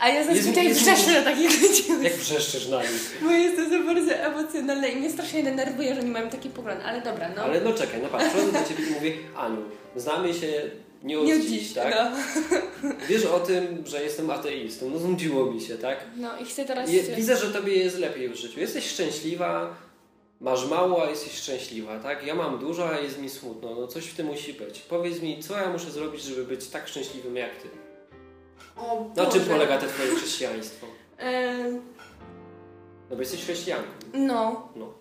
[0.00, 1.84] A ja zazwyczaj jest- wrzeszę na takich ludzi.
[2.02, 3.18] jak wrzeszczysz na nich.
[3.22, 6.80] Bo jestem za bardzo emocjonalna i mnie strasznie denerwuje, że nie mam taki pogląd.
[6.84, 7.42] Ale dobra, no.
[7.42, 9.62] Ale no czekaj, no patrz, przychodzę do Ciebie i mówię, Aniu,
[9.96, 10.70] znamy się
[11.02, 11.94] nie od nie dziś, dziś, tak?
[12.82, 12.90] no.
[13.08, 15.98] Wiesz o tym, że jestem ateistą, no znudziło mi się, tak?
[16.16, 16.90] No i chcę teraz...
[16.90, 18.60] Je, widzę, że tobie jest lepiej w życiu.
[18.60, 19.74] Jesteś szczęśliwa,
[20.40, 22.26] masz mało, a jesteś szczęśliwa, tak?
[22.26, 23.74] Ja mam dużo, a jest mi smutno.
[23.74, 24.80] No coś w tym musi być.
[24.80, 27.68] Powiedz mi, co ja muszę zrobić, żeby być tak szczęśliwym jak ty?
[28.76, 30.86] O, Na czym polega to twoje chrześcijaństwo?
[33.10, 33.88] No bo jesteś chrześcijanką.
[34.14, 34.68] no.
[34.76, 34.92] No.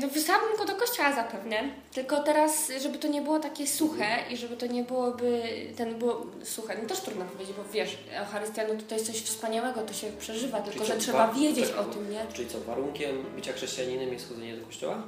[0.00, 1.56] No wysłałabym go do kościoła zapewne,
[1.92, 5.42] tylko teraz, żeby to nie było takie suche i żeby to nie byłoby,
[5.76, 9.82] ten było suche, no też trudno powiedzieć, bo wiesz, Eucharystia no to, jest coś wspaniałego,
[9.82, 12.20] to się przeżywa, tylko że trzeba wiedzieć czekaj, o tym, nie?
[12.32, 15.02] Czyli co, warunkiem bycia chrześcijaninem jest chodzenie do kościoła?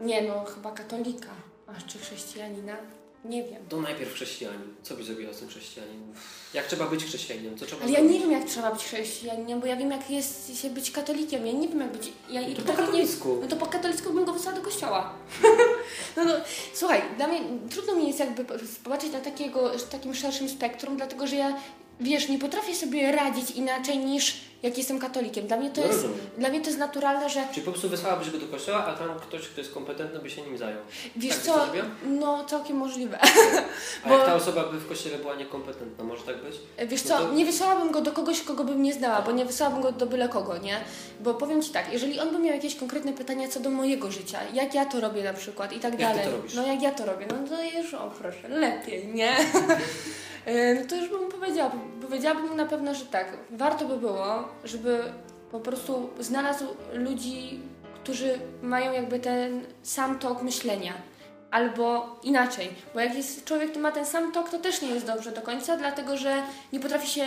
[0.00, 1.30] Nie no, chyba katolika,
[1.66, 2.76] aż czy chrześcijanina,
[3.24, 3.62] nie wiem.
[3.68, 4.74] To najpierw chrześcijanin.
[4.82, 6.12] Co byś zrobiła z tym chrześcijaninem?
[6.54, 7.58] Jak trzeba być chrześcijaninem?
[7.58, 8.12] Co trzeba Ale ja zrobić?
[8.14, 11.46] nie wiem, jak trzeba być chrześcijaninem, bo ja wiem, jak jest się być katolikiem.
[11.46, 12.12] Ja nie wiem, jak być.
[12.30, 13.38] Ja No to po nie- katolicku.
[13.40, 15.12] No to po katolicku bym go wysłała do kościoła.
[16.16, 16.32] no, no,
[16.74, 18.44] słuchaj, dla mnie trudno mi jest jakby
[18.84, 21.56] popatrzeć na takiego, takim szerszym spektrum, dlatego że ja,
[22.00, 25.46] wiesz, nie potrafię sobie radzić inaczej niż jak jestem katolikiem.
[25.46, 26.26] Dla mnie to No jest, rozumiem.
[26.38, 29.08] dla mnie to jest naturalne, że Czyli po prostu wysłałabyś go do kościoła, a tam
[29.20, 30.78] ktoś, kto jest kompetentny, by się nim zajął.
[31.16, 31.66] wiesz Tak co,
[32.06, 33.18] no całkiem możliwe.
[34.04, 36.56] A Bo- jak ta osoba by w kościele była niekompetentna, może tak być?
[36.88, 39.44] Wiesz No co, to- nie wysłałabym go do kogoś, kogo bym nie znała, bo nie
[39.44, 40.80] wysłałabym go do byle kogo, nie?
[41.20, 44.38] Bo powiem Ci tak, jeżeli on by miał jakieś konkretne pytania co do mojego życia,
[44.54, 46.26] jak ja to robię na przykład i tak Jak dalej.
[46.54, 49.36] No jak ja to robię, no to już, o proszę, lepiej, nie?
[50.46, 51.70] E, no to już bym powiedziała,
[52.02, 55.02] powiedziałabym na pewno, że tak, warto by było, żeby
[55.50, 57.60] po prostu znalazł ludzi,
[57.94, 60.92] którzy mają jakby ten sam tok myślenia.
[61.50, 65.06] Albo inaczej, bo jak jest człowiek, który ma ten sam tok, to też nie jest
[65.06, 67.26] dobrze do końca, dlatego że nie potrafi się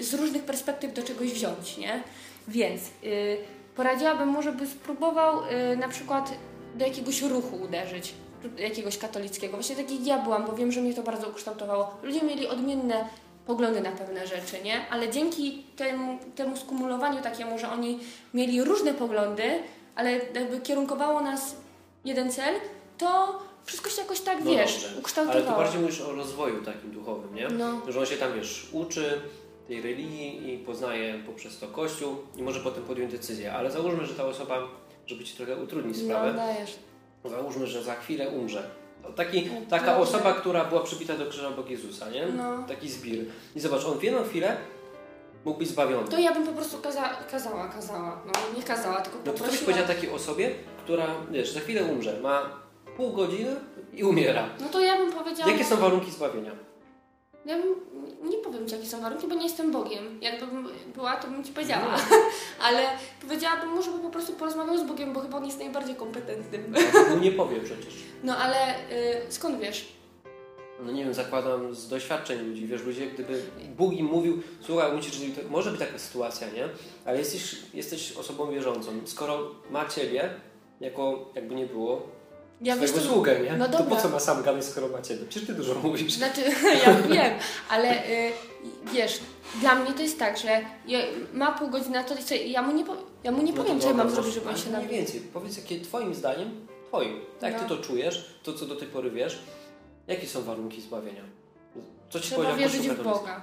[0.00, 2.02] z różnych perspektyw do czegoś wziąć, nie?
[2.48, 3.36] Więc y,
[3.76, 5.40] poradziłabym mu, żeby spróbował
[5.72, 6.32] y, na przykład
[6.74, 8.14] do jakiegoś ruchu uderzyć,
[8.58, 9.52] jakiegoś katolickiego.
[9.56, 11.90] Właśnie tak jak ja byłam, bo wiem, że mnie to bardzo ukształtowało.
[12.02, 13.08] Ludzie mieli odmienne
[13.46, 14.88] poglądy na pewne rzeczy, nie?
[14.90, 17.98] Ale dzięki temu, temu skumulowaniu takiemu, że oni
[18.34, 19.62] mieli różne poglądy,
[19.96, 21.56] ale jakby kierunkowało nas
[22.04, 22.54] jeden cel,
[22.98, 24.88] to wszystko się jakoś tak, No wiesz, dobrze.
[24.88, 25.44] Ale ukształtowało.
[25.44, 27.48] tu bardziej mówisz o rozwoju takim duchowym, nie?
[27.48, 27.80] No.
[27.88, 29.20] Że on się tam, wiesz, uczy
[29.68, 33.52] tej religii i poznaje poprzez to Kościół i może potem podjąć decyzję.
[33.52, 34.58] Ale załóżmy, że ta osoba,
[35.06, 36.76] żeby Ci trochę utrudnić No, sprawę, dajesz.
[37.30, 38.70] Załóżmy, że za chwilę umrze.
[39.02, 42.26] No, Taki, No, taka osoba, która była przybita do krzyża obok Jezusa, nie?
[42.26, 42.64] No.
[42.68, 43.24] Taki zbir.
[43.56, 44.56] I zobacz, on w jedną chwilę
[45.44, 46.08] mógł być zbawiony.
[46.08, 48.20] To ja bym po prostu kaza kazała, kazała.
[48.26, 49.64] No nie kazała, tylko No to co byś poprosiła.
[49.64, 50.50] powiedziała takiej osobie,
[50.84, 52.50] która, wiesz, za chwilę umrze, ma
[52.96, 53.56] pół godziny
[53.92, 54.48] i umiera.
[54.60, 55.50] No to ja bym powiedziała...
[55.50, 56.50] Jakie są warunki zbawienia?
[57.46, 57.74] Ja bym,
[58.30, 60.18] nie powiem Ci, jakie są warunki, bo nie jestem Bogiem.
[60.20, 61.96] Jakbym była, to bym Ci powiedziała.
[62.10, 62.16] No.
[62.66, 62.86] Ale
[63.20, 66.74] powiedziałabym mu, żeby po prostu porozmawiał z Bogiem, bo chyba on jest najbardziej kompetentnym.
[67.10, 67.94] No, nie powie przecież.
[68.22, 69.94] No ale y, skąd wiesz?
[70.80, 73.42] No nie wiem, zakładam z doświadczeń ludzi, wiesz, ludzie, gdyby
[73.76, 76.68] Bóg im mówił, słuchaj, musisz, to może być taka sytuacja, nie?
[77.04, 78.90] Ale jesteś, jesteś osobą wierzącą.
[79.04, 80.30] Skoro ma Ciebie,
[80.80, 82.08] jako jakby nie było,
[82.60, 83.52] Ja wiesz, to- sługę, nie?
[83.56, 83.96] No to dobra.
[83.96, 85.24] po co ma sam gadać, skoro ma Ciebie?
[85.28, 86.12] Przecież Ty dużo mówisz.
[86.14, 86.40] Znaczy,
[86.86, 87.34] ja wiem,
[87.68, 88.32] ale y,
[88.92, 89.20] wiesz,
[89.60, 90.98] dla mnie to jest tak, że ja,
[91.32, 92.84] ma pół godziny na to, co, ja mu nie,
[93.24, 94.90] ja mu nie No powiem, co ja mam zrobić, żeby on się Mniej nabił.
[94.90, 97.68] więcej, powiedz, jakie Twoim zdaniem, Twoim, tak jak No.
[97.68, 99.38] Ty to czujesz, to co do tej pory wiesz,
[100.06, 101.22] jakie są warunki zbawienia?
[102.10, 103.02] Co Ci Trzeba wierzyć w?
[103.02, 103.40] Boga.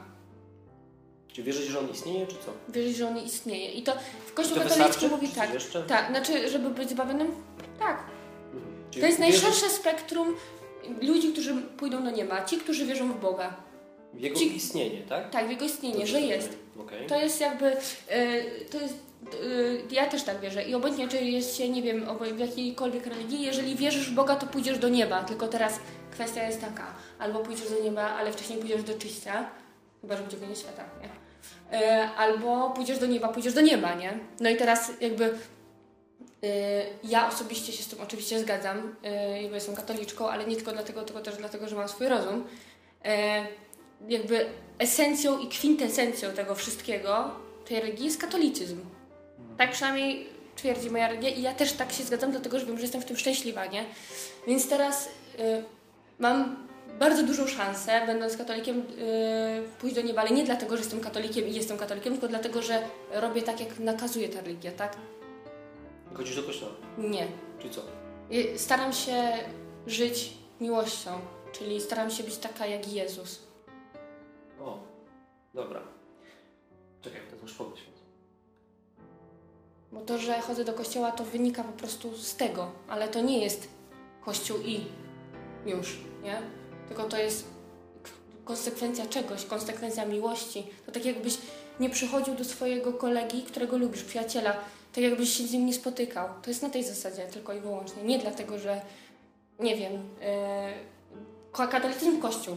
[1.33, 2.51] Czy wierzyć, że On istnieje, czy co?
[2.73, 3.71] Wierzyć, że on istnieje.
[3.71, 3.93] I to
[4.25, 5.15] w Kościół to katolicki wystarczy?
[5.15, 5.53] mówi tak.
[5.53, 5.83] jeszcze?
[5.83, 7.31] Tak, znaczy, żeby być zbawionym,
[7.79, 8.03] tak.
[8.91, 10.35] Czyli To jest wierzysz najszersze spektrum
[11.01, 12.45] ludzi, którzy pójdą do nieba.
[12.45, 13.55] Ci, którzy wierzą w Boga.
[14.13, 15.29] W Jego Ci- istnienie, tak?
[15.29, 16.57] Tak, w Jego istnienie, Dobrze że jest.
[16.79, 17.07] Okej.
[17.07, 18.93] To jest jakby, e, to jest,
[19.91, 20.63] e, ja też tak wierzę.
[20.63, 24.47] I obojętnie, czy jest się, nie wiem, w jakiejkolwiek religii, jeżeli wierzysz w Boga, to
[24.47, 25.23] pójdziesz do nieba.
[25.23, 25.79] Tylko teraz
[26.11, 26.85] kwestia jest taka,
[27.19, 29.49] albo pójdziesz do nieba, ale wcześniej pójdziesz do czyścia,
[30.01, 31.09] chyba, że będzie koniec świata, nie?
[31.79, 34.19] E, albo pójdziesz do nieba, pójdziesz do nieba, nie?
[34.39, 35.33] No i teraz jakby
[37.03, 41.03] ja osobiście się z tym oczywiście zgadzam, e, bo jestem katoliczką, ale nie tylko dlatego,
[41.03, 42.43] tylko też dlatego, że mam swój rozum.
[43.05, 43.45] E,
[44.09, 44.45] jakby
[44.79, 47.31] esencją i kwintesencją tego wszystkiego
[47.65, 48.79] tej religii jest katolicyzm.
[49.57, 52.81] Tak przynajmniej twierdzi moja religia i ja też tak się zgadzam, dlatego że wiem, że
[52.81, 53.85] jestem w tym szczęśliwa, nie?
[54.47, 55.07] Więc teraz
[55.39, 55.63] y,
[56.19, 56.67] mam
[56.99, 58.83] bardzo dużą szansę, będąc katolikiem, y,
[59.79, 62.81] pójść do nieba, ale nie dlatego, że jestem katolikiem i jestem katolikiem, tylko dlatego, że
[63.11, 64.95] robię tak, jak nakazuje ta religia, tak?
[66.13, 66.71] Chodzisz do kościoła?
[66.97, 67.27] Nie.
[67.59, 67.81] Czy co?
[68.31, 69.31] Y, Staram się
[69.87, 71.11] żyć miłością,
[71.51, 73.39] czyli staram się być taka jak Jezus.
[74.61, 74.77] O,
[75.53, 75.81] dobra.
[77.01, 77.91] Czekaj, to masz pomyśleć.
[79.91, 83.39] Bo to, że chodzę do kościoła, to wynika po prostu z tego, ale to nie
[83.43, 83.67] jest
[84.25, 84.81] kościół i
[85.65, 86.41] już, nie?
[86.87, 87.47] Tylko to jest
[88.03, 88.09] k-
[88.45, 90.67] konsekwencja czegoś, konsekwencja miłości.
[90.85, 91.37] To tak jakbyś
[91.79, 94.55] nie przychodził do swojego kolegi, którego lubisz, przyjaciela,
[94.93, 96.27] tak jakbyś się z nim nie spotykał.
[96.41, 98.03] To jest na tej zasadzie tylko i wyłącznie.
[98.03, 98.81] Nie dlatego, że
[99.59, 102.55] nie wiem, yy, katolicyzm kościół.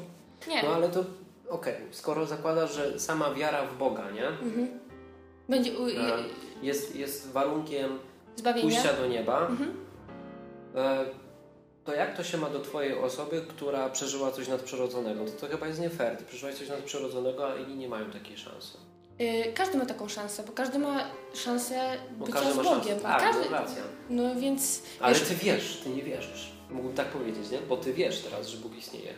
[0.49, 0.63] Nie.
[0.63, 1.05] No ale to
[1.49, 4.27] okej, skoro zakładasz, że sama wiara w Boga, nie?
[4.29, 4.69] Mhm.
[5.49, 5.93] Będzie u, E,
[6.63, 7.99] Jest, jest warunkiem
[8.37, 8.63] zbawienie.
[8.71, 9.75] pójścia do nieba, Mhm.
[10.75, 11.05] e,
[11.85, 15.25] to jak to się ma do Twojej osoby, która przeżyła coś nadprzyrodzonego?
[15.25, 16.17] To, to chyba jest nie fair.
[16.17, 18.79] Ty przeżyłaś coś nadprzyrodzonego, a inni nie mają takiej szansy.
[19.19, 23.01] Yy, każdy ma taką szansę, bo każdy ma szansę Bo bycia z Bogiem.
[23.01, 23.83] Tak, każdy, racja.
[24.11, 26.53] no więc Ale wiesz, Ty wiesz, Ty nie wierzysz.
[26.71, 27.59] Mógłbym tak powiedzieć, nie?
[27.59, 29.15] Bo Ty wiesz teraz, że Bóg istnieje.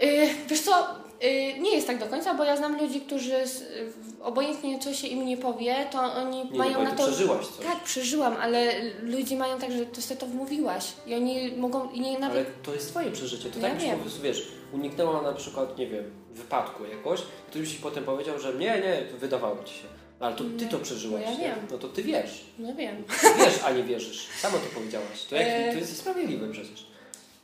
[0.00, 0.86] Yy, wiesz co,
[1.22, 5.06] yy, nie jest tak do końca, bo ja znam ludzi, którzy w- obojętnie co się
[5.06, 7.06] im nie powie, to oni Nie, mają bo na to...
[7.06, 7.66] przeżyłaś coś.
[7.66, 12.00] Tak, przeżyłam, ale ludzie mają tak, że to sobie to wmówiłaś i oni mogą, i
[12.00, 12.36] nie nawet...
[12.36, 13.50] Ale to jest Twoje przeżycie.
[13.50, 13.96] To Ja tak wiem.
[13.96, 18.54] po prostu, wiesz, uniknęła na przykład, nie wiem, wypadku jakoś, ktoś ci potem powiedział, że
[18.54, 19.84] nie, nie, wydawało Ci się.
[20.20, 21.44] No, ale to Ty to przeżyłaś, No ja nie?
[21.44, 21.66] wiem.
[21.70, 22.44] No to Ty wiesz.
[22.58, 23.04] No wiem.
[23.20, 24.26] Ty wiesz, a nie wierzysz.
[24.40, 25.24] Samo to powiedziałaś.
[25.30, 25.72] To, jak, E.
[25.72, 26.85] to jest niesprawiedliwe przecież.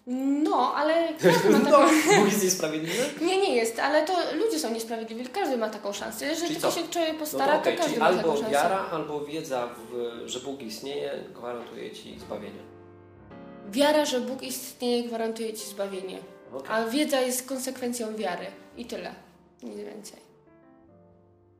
[0.06, 1.82] No, ale każdy ma No, taką...
[2.16, 3.02] Bóg jest niesprawiedliwy?
[3.26, 6.24] Nie, nie jest, ale to ludzie są niesprawiedliwi, każdy ma taką szansę.
[6.26, 6.80] Jeżeli Czyli tylko co?
[6.80, 8.52] się człowiek No postara, to okej, to każdy czyli ma taką albo szansę.
[8.52, 12.60] wiara, albo wiedza, w, że Bóg istnieje, gwarantuje Ci zbawienie.
[13.70, 16.18] Wiara, że Bóg istnieje, gwarantuje Ci zbawienie.
[16.54, 16.68] Okej.
[16.70, 18.46] A wiedza jest konsekwencją wiary.
[18.76, 19.14] I tyle.
[19.62, 20.20] Nic więcej.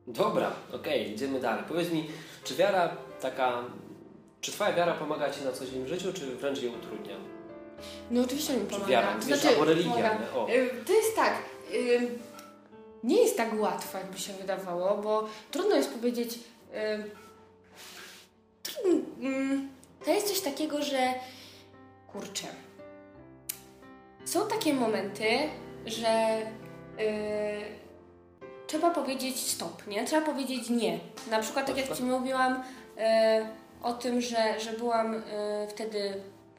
[0.07, 1.63] Dobra, okej, idziemy dalej.
[1.67, 2.07] Powiedz mi,
[2.43, 3.63] czy wiara taka,
[4.41, 7.15] czy Twoja wiara pomaga Ci na co dzień w życiu, czy wręcz je utrudnia?
[8.11, 8.87] No oczywiście mi pomaga.
[8.87, 10.17] wiara, To znaczy, albo religia, pomaga.
[10.19, 10.31] nie?
[10.39, 10.49] O.
[10.49, 11.33] Y, To jest tak.
[13.03, 16.39] Nie jest tak łatwo, jakby się wydawało, bo trudno jest powiedzieć.
[18.63, 18.99] trudno,
[20.05, 21.13] To jest coś takiego, że
[22.13, 22.47] kurczę.
[24.25, 25.25] Są takie momenty,
[25.85, 26.37] że
[26.99, 27.61] y,
[28.67, 30.05] trzeba powiedzieć stop, nie?
[30.05, 30.99] Trzeba powiedzieć nie.
[31.31, 31.97] Na przykład, tak jak?
[31.97, 32.61] Ci mówiłam y,
[33.83, 35.21] o tym, że, że byłam y,
[35.69, 36.13] wtedy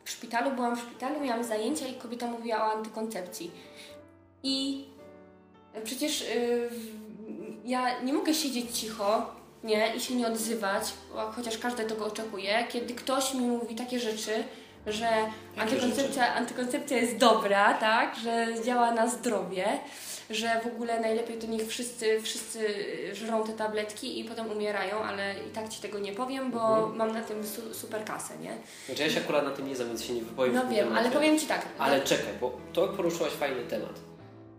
[0.05, 3.51] w szpitalu, byłam w szpitalu, miałam zajęcia i kobieta mówiła o antykoncepcji.
[4.43, 4.85] I
[5.85, 7.05] przecież y, w-
[7.69, 9.27] ja nie mogę siedzieć cicho,
[9.65, 10.83] nie, i się nie odzywać,
[11.37, 14.45] chociaż każdy tego oczekuje, kiedy ktoś mi mówi takie rzeczy,
[14.87, 15.09] że
[15.57, 19.65] antykoncepcja, antykoncepcja jest dobra, tak, że działa na zdrowie,
[20.31, 22.67] że w ogóle najlepiej to niech wszyscy, wszyscy
[23.13, 26.97] żrą te tabletki i potem umierają, ale i tak Ci tego nie powiem, bo Mhm.
[26.97, 28.57] mam na tym su- super kasę, nie?
[28.87, 31.01] Znaczy ja się akurat na tym nie znam, więc się nie wypowiem No wiem, temacie.
[31.01, 31.67] ale powiem Ci tak.
[31.79, 34.01] Ale czekaj, bo to poruszyłaś fajny temat.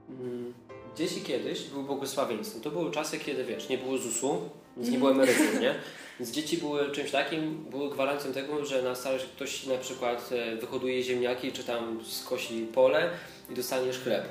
[0.09, 0.53] Mm,
[0.97, 2.61] Dzieci kiedyś były błogosławieństwem.
[2.61, 4.41] To były czasy, kiedy wiesz, nie było ZUS-u,
[4.77, 5.75] więc nie było emerytur, nie?
[6.19, 10.55] Więc dzieci były czymś takim, były gwarancją tego, że na starość ktoś na przykład e,
[10.55, 13.09] wyhoduje ziemniaki, czy tam skosi pole
[13.49, 14.25] i dostaniesz chleb.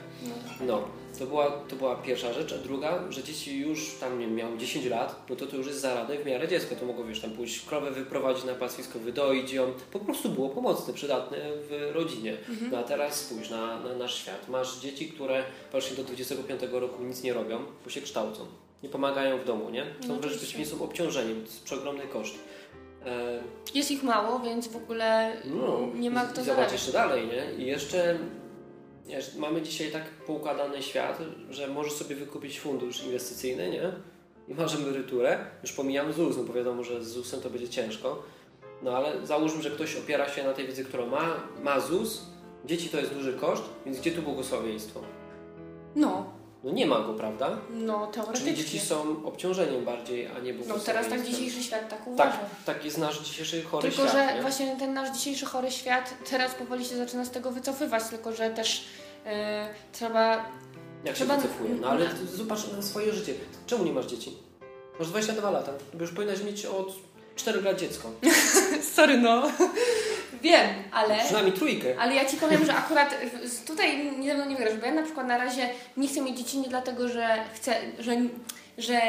[0.60, 0.88] No.
[1.18, 4.86] To była, to była pierwsza rzecz, a druga, że dzieci już tam nie miały 10
[4.86, 7.60] lat, no to to już jest zaradne w miarę dziecko, to mogło wiesz, tam pójść
[7.66, 12.36] krowę wyprowadzić na pastwisko, wydoić ją, po prostu było pomocne, przydatne w rodzinie.
[12.70, 14.48] No a teraz spójrz na, na nasz świat.
[14.48, 18.46] Masz dzieci, które właśnie do 25 roku nic nie robią, bo się kształcą.
[18.82, 19.84] Nie pomagają w domu, nie?
[20.06, 22.34] Są No, przeciwnie, są obciążeniem, to jest przeogromny koszt.
[23.06, 23.42] E,
[23.74, 26.72] Jest ich mało, więc w ogóle no, nie ma kto i zobacz zarabiać.
[26.72, 27.64] jeszcze dalej, nie?
[27.64, 28.18] I jeszcze
[29.06, 31.18] wiesz, mamy dzisiaj tak poukładany świat,
[31.50, 33.92] że możesz sobie wykupić fundusz inwestycyjny, nie?
[34.48, 35.38] I masz emeryturę.
[35.62, 38.22] Już pomijam ZUS, no bo wiadomo, że z ZUS-em to będzie ciężko.
[38.82, 42.22] No ale załóżmy, że ktoś opiera się na tej wiedzy, którą ma, ma ZUS,
[42.64, 45.00] dzieci to jest duży koszt, więc gdzie tu błogosławieństwo?
[45.96, 46.33] No,
[46.64, 47.56] No nie ma go, prawda?
[47.70, 48.54] no Czyli teoretycznie.
[48.54, 50.94] dzieci są obciążeniem bardziej, a nie No błogosławieństwem.
[50.94, 52.38] teraz tak dzisiejszy świat tak Tak, uważa.
[52.66, 54.42] tak jest nasz dzisiejszy chory Tylko, świat, że nie?
[54.42, 58.50] właśnie ten nasz dzisiejszy chory świat teraz powoli się zaczyna z tego wycofywać, tylko że
[58.50, 58.84] też
[59.26, 60.44] e, trzeba.
[61.04, 61.74] Jak Trzeba- się wycofuje?
[61.74, 63.34] No ale ty zobacz na swoje życie.
[63.66, 64.36] Czemu nie masz dzieci?
[64.98, 66.88] Masz 22 lata, już powinnaś mieć od
[67.36, 68.10] 4 lat dziecko.
[68.94, 69.42] Sorry, no.
[70.44, 71.18] Wiem, ale.
[71.24, 71.94] Przynajmniej trójkę.
[71.98, 73.14] Ale ja ci powiem, że akurat
[73.66, 76.38] tutaj nie ze mną nie wygrasz, bo ja na przykład na razie nie chcę mieć
[76.38, 78.16] dzieci nie dlatego, że chcę, że,
[78.78, 79.00] że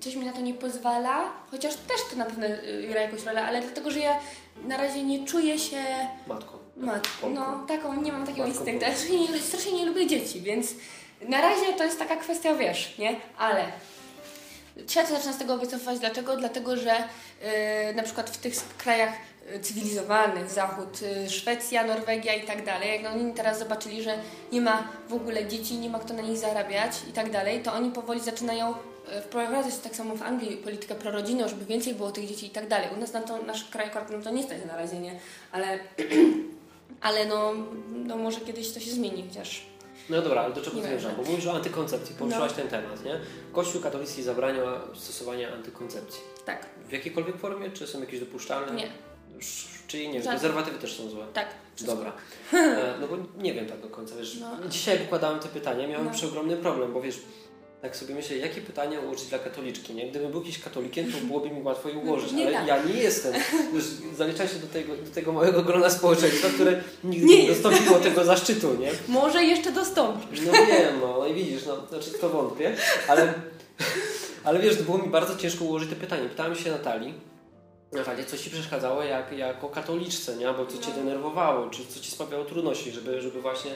[0.00, 3.44] coś mi na to nie pozwala, chociaż też to na pewno y, gra jakąś rolę,
[3.44, 4.18] ale dlatego, że ja
[4.64, 5.84] na razie nie czuję się
[6.26, 6.58] Matką.
[6.76, 7.30] matką.
[7.30, 8.86] No, taką, nie mam takiego Matką instynktu.
[8.86, 10.74] Ja strasznie nie, strasznie nie lubię dzieci, więc
[11.28, 13.16] na razie to jest taka kwestia, wiesz, nie?
[13.38, 13.64] Ale
[14.88, 15.98] świat zaczyna z tego wycofać.
[15.98, 16.36] Dlaczego?
[16.36, 19.12] Dlatego, że y, na przykład w tych krajach
[19.62, 24.18] cywilizowanych, Zachód, y, Szwecja, Norwegia i tak dalej, jak oni teraz zobaczyli, że
[24.52, 27.72] nie ma w ogóle dzieci, nie ma kto na nich zarabiać i tak dalej, to
[27.72, 28.74] oni powoli zaczynają
[29.18, 32.68] y, wprowadzać tak samo w Anglii politykę prorodzinną, żeby więcej było tych dzieci i tak
[32.68, 32.88] dalej.
[32.96, 35.18] U nas na to, nasz kraj akurat no to nie stać na razie, nie?
[35.52, 35.78] Ale,
[37.00, 37.52] ale no,
[37.92, 39.62] no może kiedyś to się zmieni, chociaż
[40.10, 41.12] No dobra, ale do czego zmierzam?
[41.16, 42.56] Bo mówisz o antykoncepcji, poruszyłaś No.
[42.56, 43.20] ten temat, nie?
[43.52, 44.62] Kościół katolicki zabrania
[44.94, 46.20] stosowania antykoncepcji.
[46.44, 47.70] tak, W jakiejkolwiek formie?
[47.70, 48.72] Czy są jakieś dopuszczalne?
[48.72, 48.88] nie,
[49.88, 50.38] Czyli nie wiem, Żadne.
[50.40, 51.24] prezerwatywy też są złe.
[51.34, 51.46] tak.
[51.74, 51.96] wszystko.
[51.96, 52.12] Dobra.
[52.54, 54.36] E, No bo nie wiem tak do końca, wiesz.
[54.40, 54.68] No.
[54.68, 56.12] Dzisiaj jak układałem te pytania, miałem No.
[56.12, 57.20] przeogromny problem, bo wiesz,
[57.82, 60.10] tak sobie myślę, jakie pytania ułożyć dla katoliczki, nie?
[60.10, 62.66] Gdybym był jakiś katolikiem, to byłoby mi łatwo je ułożyć, Nie ale tak.
[62.66, 63.32] ja nie jestem.
[63.74, 63.84] Wiesz,
[64.16, 68.24] zaliczam się do tego, do tego małego grona społeczeństwa, które nigdy Nie nie, dostąpiło tego
[68.24, 68.90] zaszczytu, nie?
[69.08, 70.40] Może jeszcze dostąpisz.
[70.46, 72.76] No wiem, no, no i widzisz, no, znaczy to wątpię,
[73.08, 73.34] ale,
[74.44, 76.28] ale wiesz, było mi bardzo ciężko ułożyć te pytanie.
[76.28, 77.14] Pytałem się Natalii,
[77.92, 80.48] Natalia, co Ci przeszkadzało jak, jako katoliczce, nie?
[80.48, 80.94] Albo co Cię No.
[80.96, 83.70] denerwowało, czy co Ci sprawiało trudności, żeby, żeby właśnie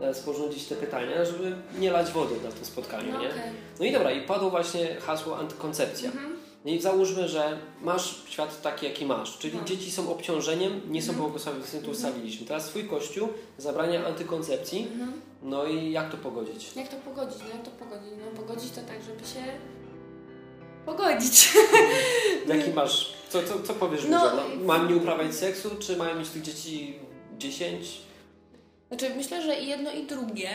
[0.00, 3.28] e, sporządzić te pytania, żeby nie lać wody na tym spotkaniu, No nie?
[3.28, 3.40] okej.
[3.80, 6.10] No i dobra, i padło właśnie hasło antykoncepcja.
[6.10, 6.34] Mhm.
[6.64, 9.64] No i załóżmy, że masz świat taki, jaki masz, czyli No.
[9.64, 11.18] dzieci są obciążeniem, nie są Mhm.
[11.18, 12.46] błogosławieni, tu ustaliliśmy.
[12.46, 15.12] Teraz Twój Kościół zabrania antykoncepcji, Mhm.
[15.42, 16.76] no i jak to pogodzić?
[16.76, 17.38] Jak to pogodzić?
[17.40, 18.10] No jak to pogodzić?
[18.24, 19.40] No pogodzić to tak, żeby się
[20.86, 21.52] pogodzić.
[22.48, 24.58] Jaki masz, co, co, co powiesz No, ludziom?
[24.58, 26.98] No, mam nie uprawiać seksu, czy mają mieć tych dzieci
[27.38, 28.00] 10?
[28.88, 30.50] Znaczy myślę, że i jedno i drugie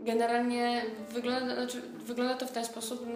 [0.00, 3.06] generalnie wygląda, znaczy, wygląda to w ten sposób.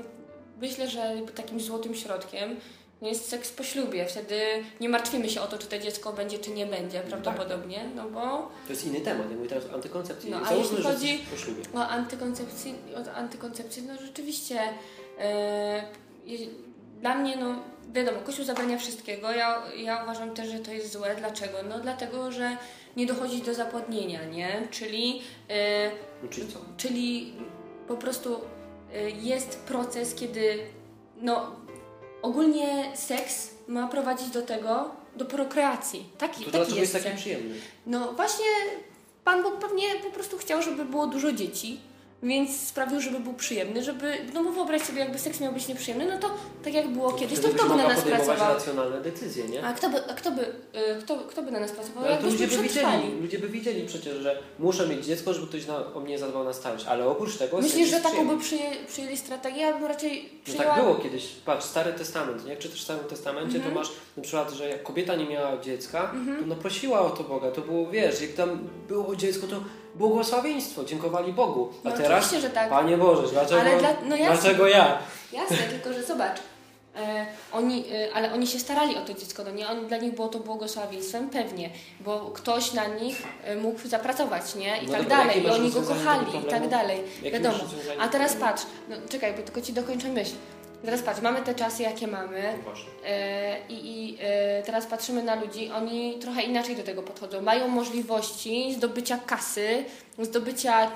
[0.61, 2.57] Myślę, że takim złotym środkiem
[3.03, 4.07] jest seks po ślubie.
[4.07, 4.41] Wtedy
[4.81, 8.21] nie martwimy się o to, czy to dziecko będzie, czy nie będzie prawdopodobnie, no bo
[8.67, 10.31] To jest inny temat, ja mówię teraz o antykoncepcji.
[10.31, 11.63] No, a Załóżmy, jeśli chodzi- jesteś po ślubie.
[11.75, 12.75] O antykoncepcji,
[13.07, 15.83] o antykoncepcji no rzeczywiście je-
[17.01, 17.55] dla mnie, no
[17.93, 19.31] wiadomo, Kościół zabrania wszystkiego.
[19.31, 21.17] Ja, ja uważam też, że to jest złe.
[21.19, 21.59] Dlaczego?
[21.69, 22.57] No dlatego, że
[22.97, 24.69] nie dochodzi do zapłodnienia, nie?
[24.71, 25.23] Czyli,
[26.23, 27.35] No, czyli
[27.89, 28.41] po prostu
[28.95, 30.59] e, jest proces, kiedy
[31.21, 31.57] no
[32.23, 36.07] ogólnie seks ma prowadzić do tego, do prokreacji.
[36.19, 37.55] Taki, To taki dlaczego jest jest taki przyjemny?
[37.87, 38.47] No właśnie
[39.25, 41.81] Pan Bóg pewnie po prostu chciał, żeby było dużo dzieci,
[42.29, 46.07] więc sprawił, żeby był przyjemny, żeby, no bo wyobraź sobie, jakby seks miał być nieprzyjemny,
[46.07, 46.31] no to
[46.65, 48.55] tak jak było kiedyś, to kto by na nas pracował?
[48.55, 49.65] racjonalne decyzje, nie?
[49.65, 52.03] A kto by, a kto by, y, kto, kto by na nas pracował?
[52.03, 55.47] No, ale to ludzie by, widzieli, ludzie by widzieli przecież, że muszę mieć dziecko, żeby
[55.47, 57.59] ktoś na, o mnie zadbał na starość, ale oprócz tego...
[57.61, 59.61] Myślisz, że taką by przyję, przyjęli strategię?
[59.61, 60.75] Ja bym raczej No przyjęła...
[60.75, 61.27] tak było kiedyś.
[61.45, 62.51] Patrz, Stary Testament, nie?
[62.51, 63.75] Jak czytasz w Starym Testamencie, Mhm.
[63.75, 67.25] to masz na przykład, że jak kobieta nie miała dziecka, to ona prosiła o to
[67.25, 67.51] Boga.
[67.51, 68.59] To było, wiesz, jak tam
[68.89, 69.57] było dziecko, to
[69.99, 71.69] błogosławieństwo, dziękowali Bogu.
[71.85, 72.71] A No teraz, oczywiście, że tak.
[72.71, 74.41] Panie Boże, dlaczego, Ale dla- no jasne.
[74.41, 74.99] dlaczego ja?
[75.33, 76.37] Jasne, tylko że zobacz.
[76.97, 79.69] E, oni, e, ale oni się starali o to dziecko, no nie?
[79.69, 84.79] On, dla nich było to błogosławieństwem, pewnie, bo ktoś na nich e, mógł zapracować, nie?
[84.83, 87.03] I No tak dobra, dalej, i oni go kochali, i tak dalej.
[87.23, 87.65] Jakie Wiadomo.
[88.01, 90.33] A teraz patrz, no czekaj, bo tylko ci dokończę myśl.
[90.87, 92.90] Teraz patrz, mamy te czasy, jakie mamy, Właśnie.
[93.07, 97.42] E, I, i e, teraz patrzymy na ludzi, oni trochę inaczej do tego podchodzą.
[97.42, 99.85] Mają możliwości zdobycia kasy,
[100.18, 100.90] zdobycia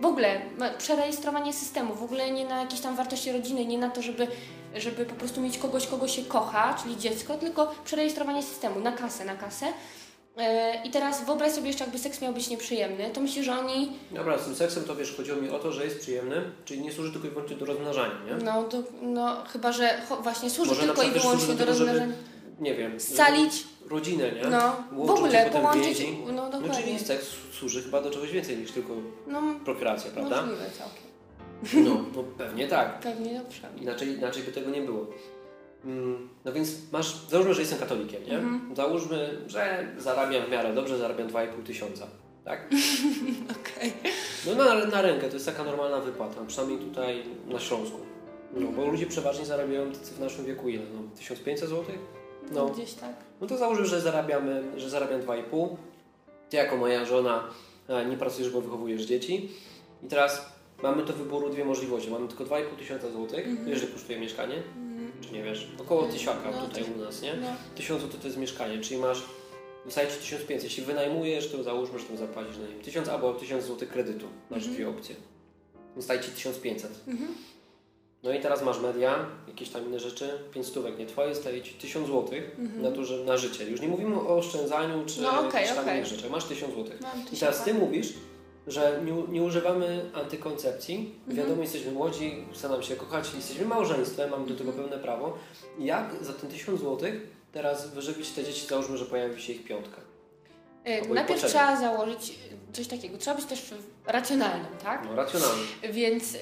[0.00, 0.40] w ogóle
[0.78, 4.26] przerejestrowanie systemu, w ogóle nie na jakieś tam wartości rodziny, nie na to, żeby,
[4.74, 9.24] żeby po prostu mieć kogoś, kogo się kocha, czyli dziecko, tylko przerejestrowanie systemu na kasę,
[9.24, 9.66] na kasę.
[10.40, 13.92] E, I teraz wyobraź sobie jeszcze, jakby seks miał być nieprzyjemny, to myślę, że oni,
[14.10, 16.92] Dobra, z tym seksem to wiesz, chodziło mi o to, że jest przyjemny, czyli nie
[16.92, 18.44] służy tylko i wyłącznie do rozmnażania, nie?
[18.44, 22.14] no, do, no chyba, że właśnie służy Może tylko i wyłącznie do tego, żeby- rozmnażania.
[22.60, 23.00] Nie wiem.
[23.00, 24.42] Scalić, Rodzinę, nie?
[24.50, 26.18] no, w ogóle połączyć, więzi.
[26.26, 26.82] no No dokładnie.
[26.84, 27.26] czyli seks
[27.58, 28.92] służy chyba do czegoś więcej niż tylko
[29.26, 30.42] No, prokreacja, prawda?
[30.42, 31.10] możliwe całkiem.
[31.84, 33.00] No, no pewnie tak.
[33.00, 33.60] Pewnie dobrze.
[33.80, 35.06] Inaczej, inaczej by tego nie było.
[35.84, 38.38] Mm, No więc masz, załóżmy, że jestem katolikiem, nie?
[38.38, 38.76] Mhm.
[38.76, 42.06] Załóżmy, że zarabiam w miarę dobrze, zarabiam 2,5 tysiąca,
[42.44, 42.60] tak?
[43.60, 43.92] Okej.
[44.46, 47.98] No na, na rękę, to jest taka normalna wypłata, przynajmniej tutaj na Śląsku.
[48.54, 50.82] No, bo ludzie przeważnie zarabiają w naszym wieku ile?
[50.94, 51.84] No, 1500 zł?
[52.52, 52.66] No.
[52.68, 53.14] Gdzieś tak.
[53.40, 55.76] No to załóżmy, że zarabiamy, że zarabiam 2,5.
[56.50, 57.44] Ty jako moja żona
[57.88, 59.48] e, nie pracujesz, bo wychowujesz dzieci.
[60.02, 60.52] I teraz
[60.82, 62.10] mamy do wyboru dwie możliwości.
[62.10, 63.68] Mamy tylko 2,5 tysiąca złotych, Mhm.
[63.68, 64.62] ile kosztuje mieszkanie?
[65.20, 65.68] Czy nie wiesz?
[65.80, 67.34] Około tysiaka No, tutaj to- u nas, nie?
[67.34, 67.46] No.
[67.74, 69.22] 1000 zł to jest mieszkanie, czyli masz
[69.86, 70.64] Zostaje ci 1500.
[70.64, 74.26] Jeśli wynajmujesz, to załóżmy, że tam zapłacisz na nim 1000 albo 1000 zł kredytu.
[74.50, 74.74] Masz Mhm.
[74.74, 75.14] dwie opcje.
[75.96, 76.90] Zostaje ci 1500.
[77.08, 77.34] Mhm.
[78.22, 81.74] No i teraz masz media, jakieś tam inne rzeczy, 5 stówek nie twoje, staje ci
[81.74, 83.64] 1000 złotych na, to, że, na życie.
[83.70, 85.20] Już nie mówimy o oszczędzaniu czy.
[85.22, 85.96] No, okej, jakichś tam okej.
[85.96, 86.30] innych rzeczach.
[86.30, 87.00] Masz 1000 złotych.
[87.00, 87.84] Mam I teraz ty tysiąca.
[87.86, 88.12] mówisz,
[88.70, 91.14] że nie, nie używamy antykoncepcji.
[91.18, 91.36] Mhm.
[91.36, 94.88] Wiadomo, jesteśmy młodzi, chce nam się kochać, jesteśmy małżeństwem, mamy do tego Mhm.
[94.88, 95.38] pełne prawo.
[95.78, 97.14] Jak za ten 1000 złotych
[97.52, 99.96] teraz wyżywić te dzieci, załóżmy, że pojawi się ich piątka.
[100.88, 102.32] Y, i Najpierw trzeba założyć
[102.72, 103.18] coś takiego.
[103.18, 103.74] Trzeba być też
[104.06, 105.04] racjonalnym, tak?
[105.04, 105.62] No racjonalnie.
[105.92, 106.38] Więc y,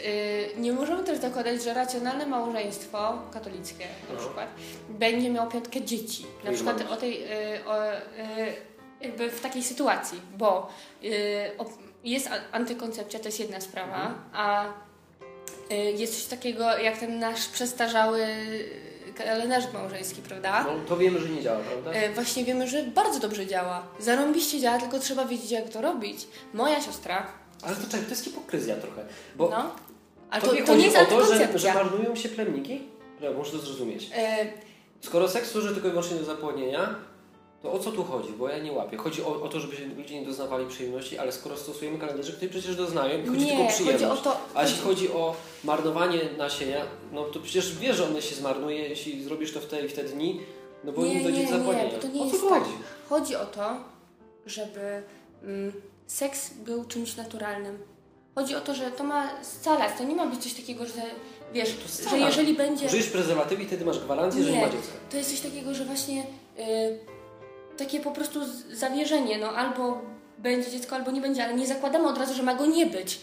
[0.56, 4.20] nie możemy też zakładać, że racjonalne małżeństwo katolickie na No.
[4.20, 4.48] przykład
[4.88, 6.26] będzie miało piątkę dzieci.
[6.44, 6.92] Na przykład masz?
[6.92, 7.96] o tej, y, o, y,
[9.00, 10.68] jakby w takiej sytuacji, bo
[11.58, 11.64] o,
[12.04, 14.14] jest antykoncepcja, to jest jedna sprawa, Mhm.
[14.32, 14.64] a
[15.72, 18.26] y, jest coś takiego jak ten nasz przestarzały
[19.16, 20.64] kalendarz małżeński, prawda?
[20.64, 21.92] No to wiemy, że nie działa, prawda?
[21.92, 23.86] E, Właśnie wiemy, że bardzo dobrze działa.
[23.98, 26.26] Zarąbiście działa, tylko trzeba wiedzieć, jak to robić.
[26.54, 27.26] Moja siostra,
[27.62, 29.04] Ale to to jest hipokryzja trochę.
[29.36, 29.70] Bo no,
[30.30, 32.82] ale to, tobie to nie jest o to, że, że marnują się plemniki?
[33.36, 34.10] Muszę to zrozumieć.
[34.16, 34.46] E,
[35.00, 36.94] Skoro seks służy tylko i wyłącznie do zapłodnienia,
[37.62, 38.32] to o co tu chodzi?
[38.32, 38.96] Bo ja nie łapię.
[38.96, 42.76] Chodzi o, o to, żeby ludzie nie doznawali przyjemności, ale skoro stosujemy kalendarze, które przecież
[42.76, 44.04] doznają, i chodzi tylko o nie, przyjemność.
[44.04, 44.36] chodzi o to...
[44.54, 45.34] A jeśli chodzi o
[45.64, 49.84] marnowanie nasienia, no to przecież wiesz, że one się zmarnuje, jeśli zrobisz to w te
[49.84, 50.40] i w te dni,
[50.84, 52.62] no bo Nie, nie dojdzie nie, do nie, to nie o co jest tu tak.
[52.62, 52.74] chodzi?
[53.08, 53.76] Chodzi o to,
[54.46, 55.02] żeby
[55.42, 55.72] mm,
[56.06, 57.78] seks był czymś naturalnym.
[58.34, 59.92] Chodzi o to, że to ma scalać.
[59.98, 61.02] To nie ma być coś takiego, że
[61.52, 61.76] wiesz,
[62.10, 62.86] że jeżeli będzie...
[62.86, 64.66] Użyjesz prezerwatywy i wtedy masz gwarancję, że nie Nie.
[64.66, 64.92] ma dziecka.
[65.10, 66.22] To jest coś takiego, że właśnie
[66.58, 67.17] y,
[67.78, 68.40] takie po prostu
[68.72, 70.00] zawierzenie, no albo
[70.38, 73.20] będzie dziecko, albo nie będzie, ale nie zakładamy od razu, że ma go nie być.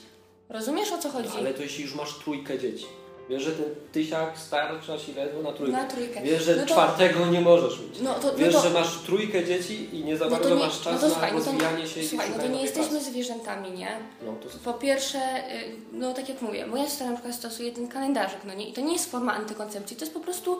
[0.50, 1.30] Rozumiesz o co chodzi?
[1.30, 2.86] No, ale to jeśli już masz trójkę dzieci.
[3.30, 5.78] Wiesz, że ten tysiak starcza ci ledwo na trójkę.
[5.78, 6.22] Na trójkę.
[6.22, 8.00] Wiesz, że No to- czwartego nie możesz mieć.
[8.02, 10.56] No to, Wiesz, no to, że masz trójkę dzieci i nie za no bardzo nie,
[10.56, 12.62] masz czas no to na słuchaj, no to, rozwijanie się i słuchaj, no to nie
[12.62, 13.06] jesteśmy pracy.
[13.06, 13.98] zwierzętami, nie?
[14.26, 17.88] No to Po pierwsze, y, no tak jak mówię, moja siostra na przykład stosuje ten
[17.88, 18.70] kalendarzyk, no nie?
[18.70, 20.60] I to nie jest forma antykoncepcji, to jest po prostu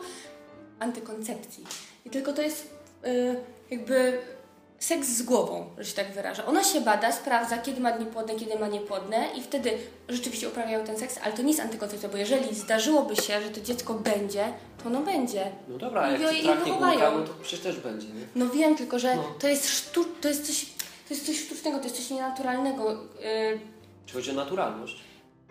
[0.80, 1.64] antykoncepcji.
[2.04, 2.70] I tylko to jest
[3.06, 3.36] y,
[3.70, 4.18] jakby
[4.78, 6.46] seks z głową, że się tak wyrażę.
[6.46, 9.70] Ona się bada, sprawdza, kiedy ma dni płodne, kiedy ma niepłodne i wtedy
[10.08, 13.60] rzeczywiście uprawiają ten seks, ale to nie jest antykoncepcja, bo jeżeli zdarzyłoby się, że to
[13.60, 14.44] dziecko będzie,
[14.82, 15.50] to ono będzie.
[15.68, 18.26] No dobra, a jak je traknie górka, no to przecież też będzie, nie?
[18.34, 19.22] No wiem, tylko że No.
[19.38, 20.66] to jest sztu- to jest coś,
[21.08, 22.92] to jest coś sztucznego, to jest coś nienaturalnego.
[22.92, 22.96] Y,
[24.06, 24.96] Czy chodzi o naturalność?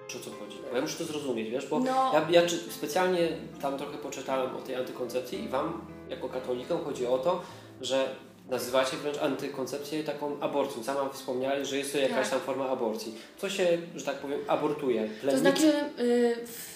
[0.07, 0.57] Czy o co chodzi?
[0.69, 2.11] Bo ja muszę to zrozumieć, wiesz, bo No.
[2.13, 3.27] ja, ja specjalnie
[3.61, 7.41] tam trochę poczytałem o tej antykoncepcji i Wam, jako katolikom, chodzi o to,
[7.81, 8.15] że
[8.49, 10.83] nazywacie wręcz antykoncepcję taką aborcją.
[10.83, 12.29] Sama wspomniałeś, że jest to jakaś Tak.
[12.29, 13.15] tam forma aborcji.
[13.37, 15.03] Co się, że tak powiem, abortuje?
[15.07, 15.41] To Plemnik?
[15.41, 16.35] znaczy, y,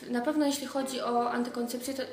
[0.10, 2.06] na pewno jeśli chodzi o antykoncepcję to, y,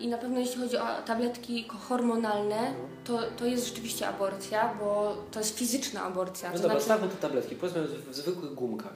[0.00, 2.72] i na pewno jeśli chodzi o tabletki hormonalne,
[3.04, 6.48] to, to jest rzeczywiście aborcja, bo to jest fizyczna aborcja.
[6.50, 8.92] No To dobra, znaczy te tabletki, powiedzmy w, zwykłych gumkach.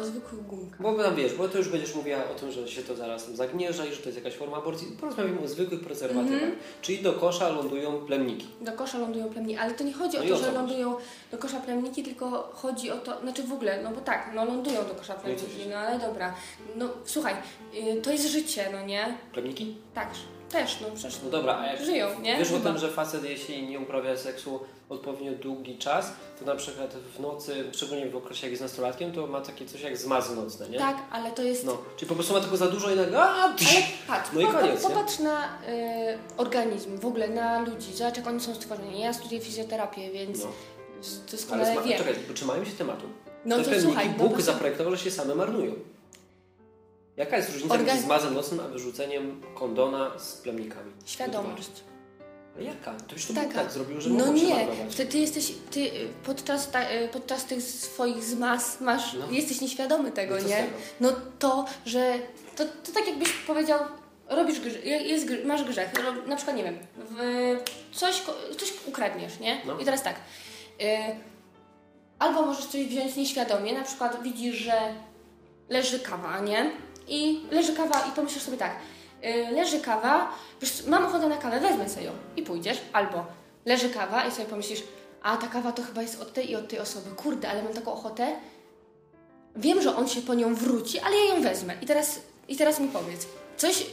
[0.00, 0.82] o zwykłych gumkach.
[0.82, 3.36] Bo tam wiesz, bo to już będziesz mówiła o tym, że się to zaraz tam
[3.36, 4.86] zagnieżdża i że to jest jakaś forma aborcji.
[5.00, 6.32] Porozmawiamy o zwykłych prezerwatywach.
[6.32, 6.52] Mhm.
[6.82, 8.46] Czyli do kosza lądują plemniki.
[8.60, 10.96] Do kosza lądują plemniki, ale to nie chodzi No o i to, że lądują
[11.30, 14.84] do kosza plemniki, tylko chodzi o to, znaczy w ogóle, no bo tak, no lądują
[14.84, 16.34] do kosza No plemniki, no ale dobra.
[16.76, 17.34] No słuchaj,
[17.74, 19.18] y, to jest życie, no nie?
[19.32, 19.76] Plemniki?
[19.94, 20.08] Tak,
[20.50, 22.36] też, no przecież No dobra, a jak żyją, nie?
[22.38, 22.70] Wiesz o Chyba.
[22.70, 27.64] tym, że facet jeśli nie uprawia seksu odpowiednio długi czas, to na przykład w nocy,
[27.72, 30.78] szczególnie w okresie jak jest nastolatkiem, to ma takie coś jak zmazy nocne, nie?
[30.78, 33.54] Tak, ale to jest No, czyli po prostu ma tego za dużo i nagle a,
[33.54, 33.82] psz, Ale
[34.18, 34.88] patrz, No i po- po- koniec, nie?
[34.90, 35.48] popatrz na y,
[36.36, 39.00] organizm, w ogóle na ludzi, zobacz jak oni są stworzeni.
[39.00, 40.50] Ja studiuję fizjoterapię, więc no.
[41.00, 41.98] z- Ale doskonale sma- wiem.
[41.98, 43.06] czekaj, trzymajmy się tematu.
[43.44, 45.72] No Te to słuchaj, no Bóg bo zaprojektował, że się same marnują.
[47.16, 50.92] Jaka jest różnica Organ- między zmazem nocnym a wyrzuceniem kondona z plemnikami?
[51.04, 51.70] świadomość.
[52.56, 52.94] Ale jaka?
[52.94, 53.54] To już to Taka.
[53.54, 57.62] Tak zrobił, że No nie, ty, ty jesteś, ty y, podczas, ta, y, podczas tych
[57.62, 59.26] swoich zmaz masz, No.
[59.30, 60.56] jesteś nieświadomy tego, No nie?
[60.56, 60.68] tego?
[61.00, 62.14] No to, że,
[62.56, 63.80] to, to tak jakbyś powiedział,
[64.28, 66.78] robisz grzech, jest, masz grzech, ro- na przykład, nie wiem,
[67.92, 68.22] coś,
[68.58, 69.62] coś ukradniesz, nie?
[69.66, 69.78] No.
[69.78, 70.14] I teraz tak,
[70.82, 70.86] y,
[72.18, 74.94] albo możesz coś wziąć nieświadomie, na przykład widzisz, że
[75.68, 76.70] leży kawa, nie?
[77.08, 78.76] I leży kawa i pomyślisz sobie tak,
[79.24, 80.32] y, leży kawa,
[80.86, 83.24] mam ochotę na kawę, wezmę sobie ją i pójdziesz, albo
[83.64, 84.82] leży kawa i sobie pomyślisz,
[85.22, 87.72] a ta kawa to chyba jest od tej i od tej osoby, kurde, ale mam
[87.72, 88.36] taką ochotę,
[89.56, 91.74] wiem, że on się po nią wróci, ale ja ją wezmę.
[91.82, 93.26] I teraz, i teraz mi powiedz,
[93.56, 93.86] coś,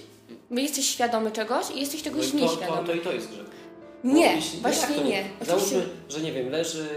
[0.51, 2.88] jesteś świadomy czegoś i jesteś No czegoś i to, to, nieświadomy.
[2.88, 3.45] to i to jest grzech.
[4.03, 5.24] Nie, jeśli- właśnie to nie.
[5.41, 6.88] Załóżmy, że nie wiem, leży,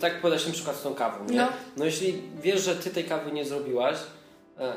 [0.00, 1.36] tak podać na przykład z tą kawą, nie?
[1.36, 1.48] No.
[1.76, 1.84] No.
[1.84, 3.96] jeśli wiesz, że ty tej kawy nie zrobiłaś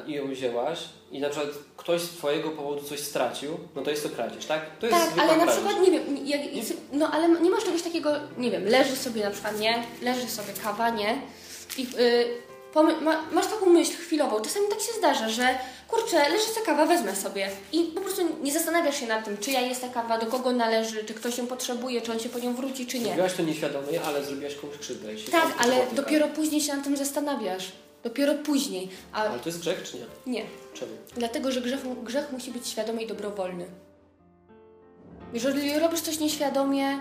[0.08, 0.80] i ją wzięłaś
[1.12, 4.62] i na przykład ktoś z twojego powodu coś stracił, no to jest to kradzież, tak?
[4.80, 5.56] To jest Tak, ale na kradzież.
[5.64, 6.42] przykład, nie wiem, jak,
[6.94, 10.54] no ale nie masz czegoś takiego, nie wiem, leży sobie na przykład, nie, leży sobie
[10.64, 11.22] kawa, nie,
[11.78, 12.26] i y,
[12.74, 15.48] pomy- ma, masz taką myśl chwilową, czasami tak się zdarza, że
[15.88, 19.62] kurczę, leży ta kawa, wezmę sobie i po prostu nie zastanawiasz się nad tym, czyja
[19.62, 22.56] jest ta kawa, do kogo należy, czy ktoś ją potrzebuje, czy on się po nią
[22.56, 23.06] wróci, czy nie.
[23.06, 25.14] Zrobiłaś to nieświadomie, ale zrobiłaś komuś krzywdę.
[25.14, 27.72] jeśli Tak, ale dopiero później się nad tym zastanawiasz.
[28.06, 28.90] Dopiero później.
[29.14, 29.24] A.
[29.24, 30.34] Ale to jest grzech, czy nie?
[30.34, 30.46] nie.
[30.74, 30.92] Czemu?
[31.18, 33.66] Dlatego, że grzech, grzech musi być świadomy i dobrowolny.
[35.34, 37.00] Jeżeli robisz coś nieświadomie,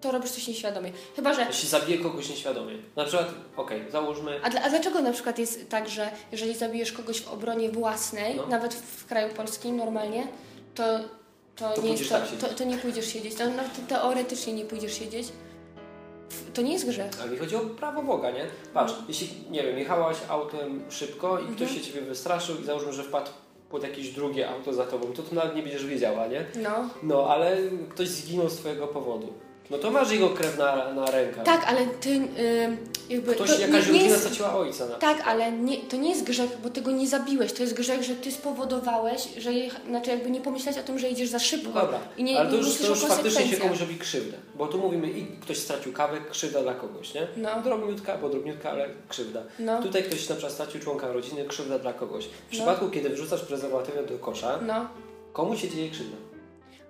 [0.00, 0.92] to robisz coś nieświadomie.
[1.16, 1.42] Chyba, że.
[1.46, 2.74] Jeśli zabije kogoś nieświadomie.
[2.96, 6.92] Na przykład, okej, załóżmy, A, dla, a dlaczego na przykład jest tak, że jeżeli zabijesz
[6.92, 8.46] kogoś w obronie własnej, No.
[8.46, 10.26] nawet w, w kraju polskim normalnie,
[10.74, 10.84] to,
[11.56, 12.40] to, To nie, jest, to, tak siedzieć.
[12.40, 13.34] to, to nie pójdziesz siedzieć.
[13.34, 15.28] To, no, to teoretycznie nie pójdziesz siedzieć.
[16.54, 17.10] To nie jest grzech.
[17.22, 18.46] ale mi chodzi o prawo Boga, nie?
[18.74, 21.70] Patrz, jeśli, nie wiem, jechałaś autem szybko i ktoś Mhm.
[21.80, 23.30] się ciebie wystraszył i załóżmy, że wpadł
[23.70, 26.44] pod jakieś drugie auto za tobą, to tu nawet nie będziesz wiedziała, nie?
[26.62, 26.88] No.
[27.02, 27.56] No, ale
[27.88, 29.32] ktoś zginął z twojego powodu.
[29.70, 31.44] No to masz jego krew na, na rękach.
[31.44, 32.76] Tak, ale ty y,
[33.08, 33.34] jakby.
[33.34, 36.24] Ktoś, to jakaś nie, rodzina jest, straciła ojca na Tak, ale nie, to nie jest
[36.24, 37.52] grzech, bo ty go nie zabiłeś.
[37.52, 41.08] To jest grzech, że ty spowodowałeś, że je, znaczy jakby nie pomyślałeś o tym, że
[41.08, 41.70] jedziesz za szybko.
[41.74, 44.36] No dobra, I nie, ale to już, to już faktycznie się komuś robi krzywdę.
[44.54, 47.26] Bo tu mówimy, i ktoś stracił kawę, krzywda dla kogoś, nie?
[47.36, 47.62] No.
[47.64, 49.42] Drobniutka, bo drobniutka, ale krzywda.
[49.58, 52.24] No, Tutaj ktoś na przykład stracił członka rodziny, krzywda dla kogoś.
[52.24, 52.50] W No.
[52.50, 54.86] przypadku, kiedy wrzucasz prezerwatywę do kosza, no.
[55.32, 56.16] komu się dzieje krzywda?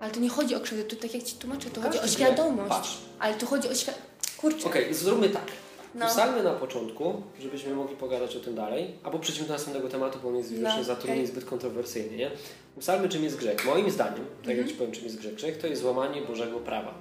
[0.00, 2.16] Ale to nie chodzi o krzywdę, tu tak jak ci tłumaczę, to chodzi o Każdy
[2.16, 2.68] świadomość.
[2.68, 4.10] Patrz, Ale tu chodzi o świadomość.
[4.36, 4.66] Kurczę.
[4.66, 5.46] okej, zróbmy tak.
[5.94, 6.06] No.
[6.06, 10.28] Ustalmy na początku, żebyśmy mogli pogadać o tym dalej, albo przejdźmy do następnego tematu, bo
[10.28, 12.30] on jest widocznie No, za trudny i zbyt kontrowersyjny, nie?
[12.76, 13.66] Ustalmy, czym jest grzech.
[13.66, 14.58] Moim zdaniem, tak Mhm.
[14.58, 16.94] jak Ci powiem, czym jest grzech, grzech to jest złamanie Bożego prawa.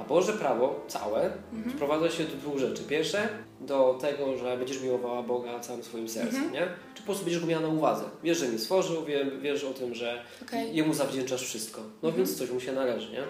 [0.00, 1.76] A Boże prawo całe Mhm.
[1.76, 2.82] sprowadza się do dwóch rzeczy.
[2.82, 3.28] Pierwsze,
[3.60, 6.52] do tego, że będziesz miłowała Boga całym swoim sercem, Mhm.
[6.52, 6.68] nie?
[6.94, 8.04] Czy po prostu będziesz go miała na uwadze.
[8.22, 10.76] Wiesz, że mnie stworzył, wie, wiesz o tym, że Okej.
[10.76, 11.80] jemu zawdzięczasz wszystko.
[12.02, 12.14] No Mhm.
[12.16, 13.22] więc coś mu się należy, nie?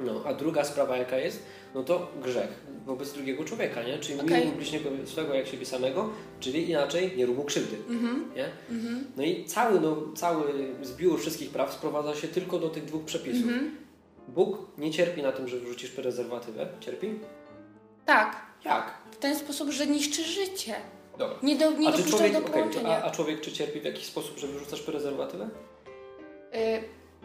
[0.00, 1.42] No, a druga sprawa jaka jest?
[1.74, 2.48] No to grzech
[2.86, 3.98] wobec drugiego człowieka, nie?
[3.98, 4.40] Czyli Okej.
[4.40, 8.30] miłuj bliźniego swego jak siebie samego, czyli inaczej nie rób mu krzywdy, Mhm.
[8.36, 8.48] nie?
[9.16, 13.42] No i cały, no, cały zbiór wszystkich praw sprowadza się tylko do tych dwóch przepisów.
[13.48, 13.76] Mhm.
[14.28, 16.68] Bóg nie cierpi na tym, że wrzucisz prezerwatywę.
[16.80, 17.14] Cierpi?
[18.06, 18.36] Tak.
[18.64, 18.94] Jak?
[19.10, 20.74] W ten sposób, że niszczy życie.
[21.18, 21.36] Dobra.
[21.42, 22.88] Nie, do, nie A człowiek, do połączenia.
[22.88, 25.44] a, a człowiek czy cierpi w jakiś sposób, że wyrzucasz prezerwatywę?
[26.54, 26.58] Y,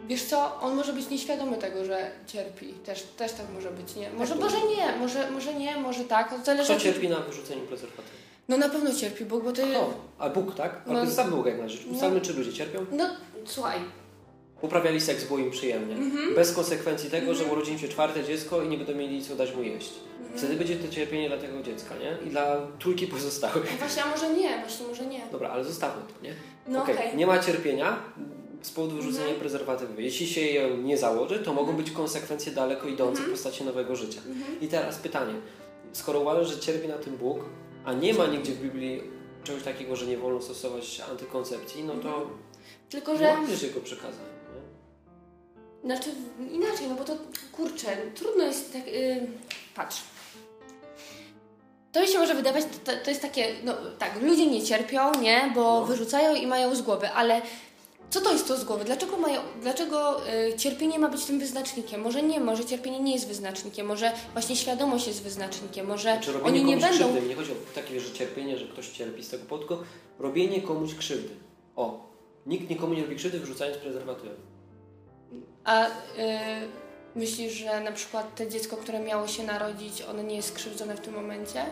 [0.06, 2.66] wiesz co, on może być nieświadomy tego, że cierpi.
[2.66, 4.10] Też, też tak może być, nie?
[4.10, 6.30] Może, to może nie, może, może nie, może tak.
[6.30, 8.16] To zależy Kto cierpi na wyrzuceniu prezerwatywy?
[8.48, 9.62] No na pewno cierpi Bóg, bo ty...
[9.62, 9.94] Kto?
[10.18, 10.80] A Bóg, tak?
[10.86, 10.94] A No.
[10.98, 11.80] to jest sam Bóg jak na rzecz.
[11.86, 11.92] No.
[11.94, 12.86] Ustalmy, czy ludzie cierpią?
[12.92, 13.04] No
[13.46, 13.78] słuchaj,
[14.62, 15.94] Uprawiali seks, było im przyjemnie.
[15.94, 16.34] Mhm.
[16.34, 19.54] Bez konsekwencji tego, że urodzi im się czwarte dziecko i nie będą mieli co dać
[19.54, 19.90] mu jeść.
[20.20, 20.38] Mhm.
[20.38, 22.26] Wtedy będzie to cierpienie dla tego dziecka, nie?
[22.26, 23.68] I dla trójki pozostałych.
[23.72, 25.20] no właśnie, a może nie, właśnie może nie.
[25.32, 26.34] Dobra, ale zostawmy to, nie?
[26.68, 27.16] No Okej, okej.
[27.16, 27.98] Nie ma cierpienia
[28.62, 29.40] z powodu wyrzucenia Mhm.
[29.40, 30.02] prezerwatywy.
[30.02, 33.28] Jeśli się ją nie założy, to mogą być konsekwencje daleko idące Mhm.
[33.28, 34.20] w postaci nowego życia.
[34.26, 34.60] Mhm.
[34.60, 35.34] I teraz pytanie.
[35.92, 37.38] Skoro uważasz, że cierpi na tym Bóg,
[37.84, 39.02] a nie ma nigdzie w Biblii
[39.44, 42.26] czegoś takiego, że nie wolno stosować antykoncepcji, no to
[42.90, 43.24] Tylko, że...
[43.24, 44.24] łamiesz jego przekazań.
[45.84, 45.94] Nie?
[45.94, 46.10] Znaczy
[46.52, 47.16] inaczej, no bo to
[47.52, 48.86] kurczę, trudno jest tak.
[48.86, 49.26] Yy,
[49.74, 50.02] patrz.
[51.92, 55.60] To się może wydawać, to, to jest takie, no tak, ludzie nie cierpią, nie, bo
[55.80, 55.84] No.
[55.86, 57.42] wyrzucają i mają z głowy, ale
[58.10, 58.84] co to jest to z głowy?
[58.84, 62.00] Dlaczego, mają, dlaczego y, cierpienie ma być tym wyznacznikiem?
[62.00, 66.60] Może nie, może cierpienie nie jest wyznacznikiem, może właśnie świadomość jest wyznacznikiem, może Czy robienie
[66.60, 66.96] oni nie będą.
[66.96, 69.84] krzywdy, nie chodzi o takie że cierpienie, że ktoś cierpi z tego powodu, tylko
[70.18, 71.34] robienie komuś krzywdy.
[71.76, 72.10] O,
[72.46, 74.34] nikt nikomu nie robi krzywdy wyrzucając prezerwatywę.
[75.64, 75.90] A y,
[77.14, 81.00] myślisz, że na przykład to dziecko, które miało się narodzić, ono nie jest skrzywdzone w
[81.00, 81.64] tym momencie?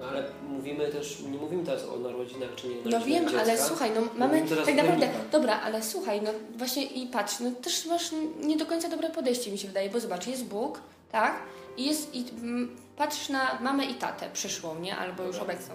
[0.00, 3.40] No ale mówimy też, nie mówimy teraz o narodzinach czy nie No narodzinach wiem, dziecka.
[3.42, 5.28] ale słuchaj, no mamy tak naprawdę, plemnikach.
[5.30, 8.10] dobra, ale słuchaj, no właśnie i patrz, no też masz
[8.42, 10.80] nie do końca dobre podejście mi się wydaje, bo zobacz, jest Bóg,
[11.12, 11.34] tak?
[11.76, 14.96] I jest, i mm, patrzysz na mamę i tatę przyszłą, nie?
[14.96, 15.54] Albo już Dobra.
[15.54, 15.74] obecną.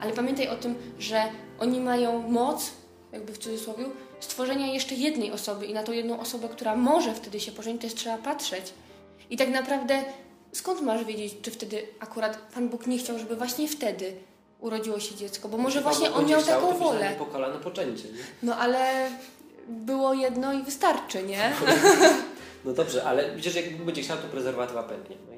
[0.00, 1.22] Ale pamiętaj o tym, że
[1.58, 2.70] oni mają moc,
[3.12, 3.84] jakby w cudzysłowie,
[4.20, 7.94] stworzenia jeszcze jednej osoby i na tą jedną osobę, która może wtedy się pożenić, też
[7.94, 8.72] trzeba patrzeć.
[9.30, 10.04] I tak naprawdę
[10.56, 14.12] skąd masz wiedzieć, czy wtedy akurat Pan Bóg nie chciał, żeby właśnie wtedy
[14.60, 15.48] urodziło się dziecko?
[15.48, 16.92] Bo może Pan właśnie Bóg on miał taką wolę.
[16.92, 18.18] wyznaje pokalane poczęcie, nie?
[18.42, 19.10] No ale
[19.68, 21.52] było jedno i wystarczy, nie?
[22.64, 25.16] No dobrze, ale przecież jak będzie chciał, to prezerwatywa pęknie.
[25.30, 25.36] No?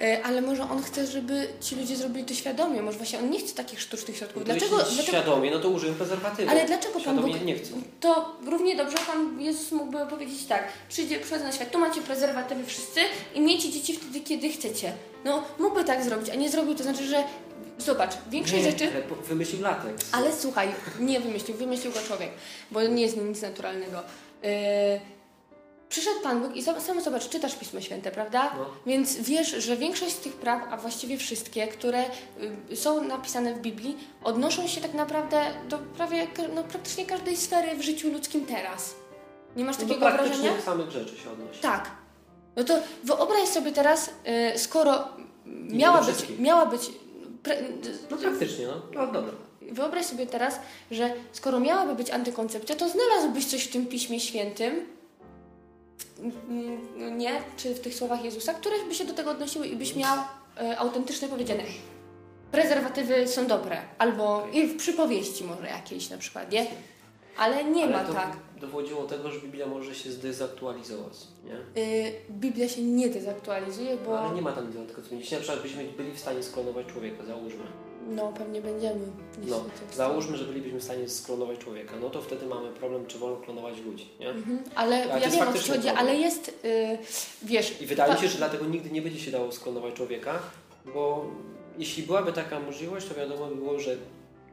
[0.00, 2.82] E, Ale może on chce, żeby ci ludzie zrobili to świadomie.
[2.82, 4.38] Może właśnie on nie chce takich sztucznych środków.
[4.38, 4.76] No Dlaczego?
[4.76, 6.50] Dlaczego świadomie, no to użyję prezerwatywy.
[6.50, 7.44] ale dlaczego Pan Bóg...
[7.44, 7.70] nie chcę.
[8.00, 10.64] To równie dobrze Pan Jezus mógłby powiedzieć tak.
[10.88, 13.00] Przyjdzie, przychodzę na świat, tu macie prezerwatywy wszyscy
[13.34, 14.92] i miejcie dzieci wtedy, kiedy chcecie.
[15.24, 16.74] No, mógłby tak zrobić, a nie zrobił.
[16.74, 17.24] To znaczy, że
[17.78, 18.88] zobacz, większość Nie, rzeczy...
[18.94, 20.08] ale wymyślił lateks.
[20.12, 20.68] Ale słuchaj,
[21.00, 22.30] nie wymyślił, wymyślił go człowiek,
[22.70, 24.02] bo nie jest nic naturalnego.
[24.42, 24.50] Yy,
[25.90, 28.54] przyszedł Pan Bóg i sam zobacz, czytasz Pismo Święte, prawda?
[28.58, 28.66] No.
[28.86, 32.04] Więc wiesz, że większość z tych praw, a właściwie wszystkie, które
[32.70, 37.76] y, są napisane w Biblii, odnoszą się tak naprawdę do prawie no, praktycznie każdej sfery
[37.76, 38.94] w życiu ludzkim teraz.
[39.56, 40.62] Nie masz No do takiego praktycznie wrażenia?
[40.62, 41.60] samych rzeczy się odnosi.
[41.60, 41.90] Tak.
[42.56, 42.74] No to
[43.04, 44.10] wyobraź sobie teraz,
[44.54, 45.04] y, skoro
[45.46, 46.90] miała do być, miała być,
[47.42, 47.56] pre,
[48.10, 48.82] No praktycznie, no.
[48.94, 49.32] No dobra.
[49.62, 50.60] wyobraź sobie teraz,
[50.90, 54.99] że skoro miałaby być antykoncepcja, to znalazłbyś coś w tym Piśmie Świętym,
[57.16, 60.18] nie, czy w tych słowach Jezusa, które by się do tego odnosiły i byś miał
[60.60, 61.62] e, autentycznie powiedziane.
[62.52, 66.66] Prezerwatywy są dobre, albo i w przypowieści może jakiejś na przykład, nie?
[67.38, 68.36] Ale nie Ale ma to tak.
[68.60, 71.12] dowodziło tego, że Biblia może się zdezaktualizować,
[71.44, 71.82] nie?
[71.82, 75.62] Y, Biblia się nie dezaktualizuje, bo Ale nie ma tam tego, co Jeśli na przykład
[75.62, 77.64] byśmy byli w stanie sklonować człowieka, załóżmy.
[78.10, 79.00] No pewnie będziemy.
[79.46, 83.36] No, załóżmy, że bylibyśmy w stanie sklonować człowieka, no to wtedy mamy problem, czy wolno
[83.36, 84.28] klonować ludzi, nie?
[84.30, 86.98] Mhm, ale ja wiem o co chodzi, ale jest, y,
[87.42, 87.80] wiesz...
[87.82, 90.38] I wydaje mi się, że dlatego nigdy nie będzie się dało sklonować człowieka,
[90.94, 91.26] bo
[91.78, 93.96] jeśli byłaby taka możliwość, to wiadomo by było, że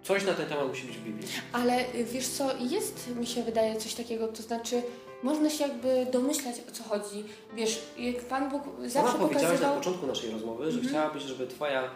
[0.04, 1.28] coś na ten temat musi być w Biblii.
[1.54, 4.82] Ale y, wiesz co, jest mi się wydaje coś takiego, to znaczy
[5.24, 7.24] można się jakby domyślać o co chodzi.
[7.56, 10.88] Wiesz, jak Pan Bóg zawsze powiedziałaś na początku naszej rozmowy, że Mhm.
[10.90, 11.90] chciałabyś, żeby Twoja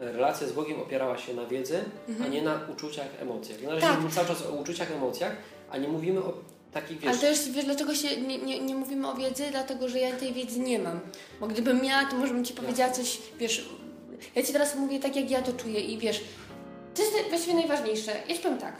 [0.00, 2.32] relacja z Bogiem opierała się na wiedzy, a Mhm.
[2.32, 3.62] nie na uczuciach, emocjach.
[3.62, 3.94] Na razie Tak.
[3.94, 5.36] mówimy cały czas o uczuciach, emocjach,
[5.70, 6.32] a nie mówimy o
[6.72, 9.44] takich, wiesz, Ale też wiesz, dlaczego się nie, nie, nie mówimy o wiedzy?
[9.50, 11.00] Dlatego, że ja tej wiedzy nie mam.
[11.40, 13.68] Bo gdybym miała, to może bym Ci powiedziała coś, wiesz...
[14.34, 16.24] Ja Ci teraz mówię tak, jak ja to czuję i wiesz...
[16.94, 18.12] To jest właściwie najważniejsze.
[18.28, 18.74] Ja Ci powiem tak.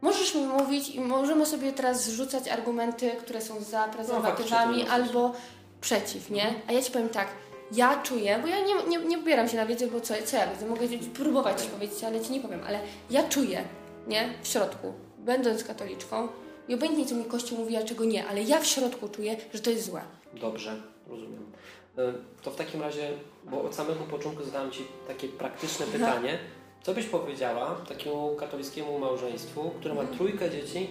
[0.00, 4.92] Możesz mi mówić i możemy sobie teraz zrzucać argumenty, które są za prezerwatywami faktycznie to
[4.92, 5.32] albo
[5.80, 6.54] przeciw, nie?
[6.68, 7.28] A ja Ci powiem tak.
[7.72, 10.46] Ja czuję, bo ja nie, nie, nie ubieram się na wiedzę, bo co, co ja
[10.46, 10.66] wiedzę?
[10.66, 12.60] Mogę próbować Ci powiedzieć, ale Ci nie powiem.
[12.66, 12.78] Ale
[13.10, 13.64] ja czuję,
[14.06, 14.34] nie?
[14.42, 16.28] W środku, będąc katoliczką,
[16.68, 19.60] i obojętnie co mi Kościół mówi, a czego nie, ale ja w środku czuję, że
[19.60, 20.02] to jest złe.
[20.34, 20.76] Dobrze,
[21.08, 21.52] rozumiem.
[21.98, 22.12] E,
[22.42, 23.10] To w takim razie,
[23.44, 26.38] bo od samego początku zadałem Ci takie praktyczne pytanie.
[26.82, 30.88] Co byś powiedziała takiemu katolickiemu małżeństwu, które ma trójkę dzieci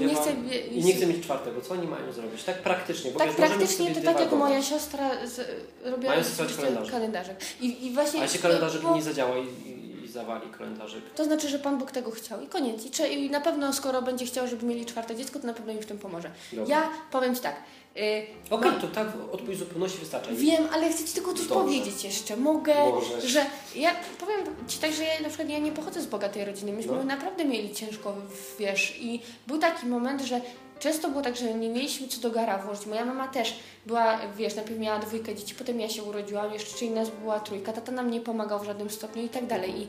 [0.00, 0.32] Nie chcę,
[0.70, 1.60] I nie chce mieć czwartego.
[1.60, 2.44] Co oni mają zrobić?
[2.44, 5.48] Tak praktycznie, bo tak wiesz, praktycznie to tak jak moja siostra z,
[5.84, 6.24] robiła Mają
[6.56, 6.90] kalendarze.
[6.90, 7.36] kalendarze.
[7.60, 11.04] I, i właśnie, A jeśli kalendarzyk bo- nie zadziała i, i, i zawali kalendarzyk?
[11.16, 12.84] To znaczy, że Pan Bóg tego chciał i koniec.
[12.86, 15.72] I, cze- I na pewno, skoro będzie chciał, żeby mieli czwarte dziecko, to na pewno
[15.72, 16.30] im w tym pomoże.
[16.52, 16.76] Dobra.
[16.76, 17.56] Ja powiem Ci tak.
[17.96, 20.30] Y, Okej, ma- to tak odpowiedź zupełności wystarcza.
[20.32, 21.54] Wiem, ale chcę Ci tylko coś Dobrze.
[21.54, 22.36] powiedzieć jeszcze.
[22.36, 23.24] Mogę, Możesz.
[23.24, 23.90] że ja
[24.20, 24.38] powiem
[24.68, 26.72] Ci tak, że ja na przykład ja nie pochodzę z bogatej rodziny.
[26.72, 27.04] Myśmy No.
[27.04, 28.14] naprawdę mieli ciężko,
[28.58, 30.40] wiesz, i był taki moment, że
[30.78, 32.86] często było tak, że nie mieliśmy co do gara włożyć.
[32.86, 33.54] Moja mama też
[33.86, 37.72] była, wiesz, najpierw miała dwójkę dzieci, potem ja się urodziłam, jeszcze czyli nas była trójka,
[37.72, 39.70] tata nam nie pomagał w żadnym stopniu i tak dalej.
[39.80, 39.82] I,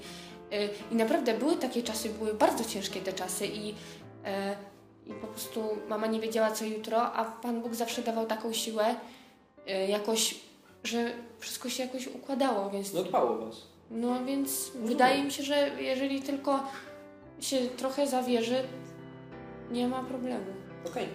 [0.55, 3.73] y, i naprawdę były takie czasy, były bardzo ciężkie te czasy i, y,
[5.07, 8.95] i po prostu mama nie wiedziała co jutro, a Pan Bóg zawsze dawał taką siłę,
[9.69, 10.35] y, jakoś,
[10.83, 13.55] że wszystko się jakoś układało, więc No dbało Was.
[13.91, 16.59] no więc wydaje mi się, że jeżeli tylko
[17.39, 18.63] się trochę zawierzy,
[19.71, 20.45] nie ma problemu.
[20.87, 21.07] Okej.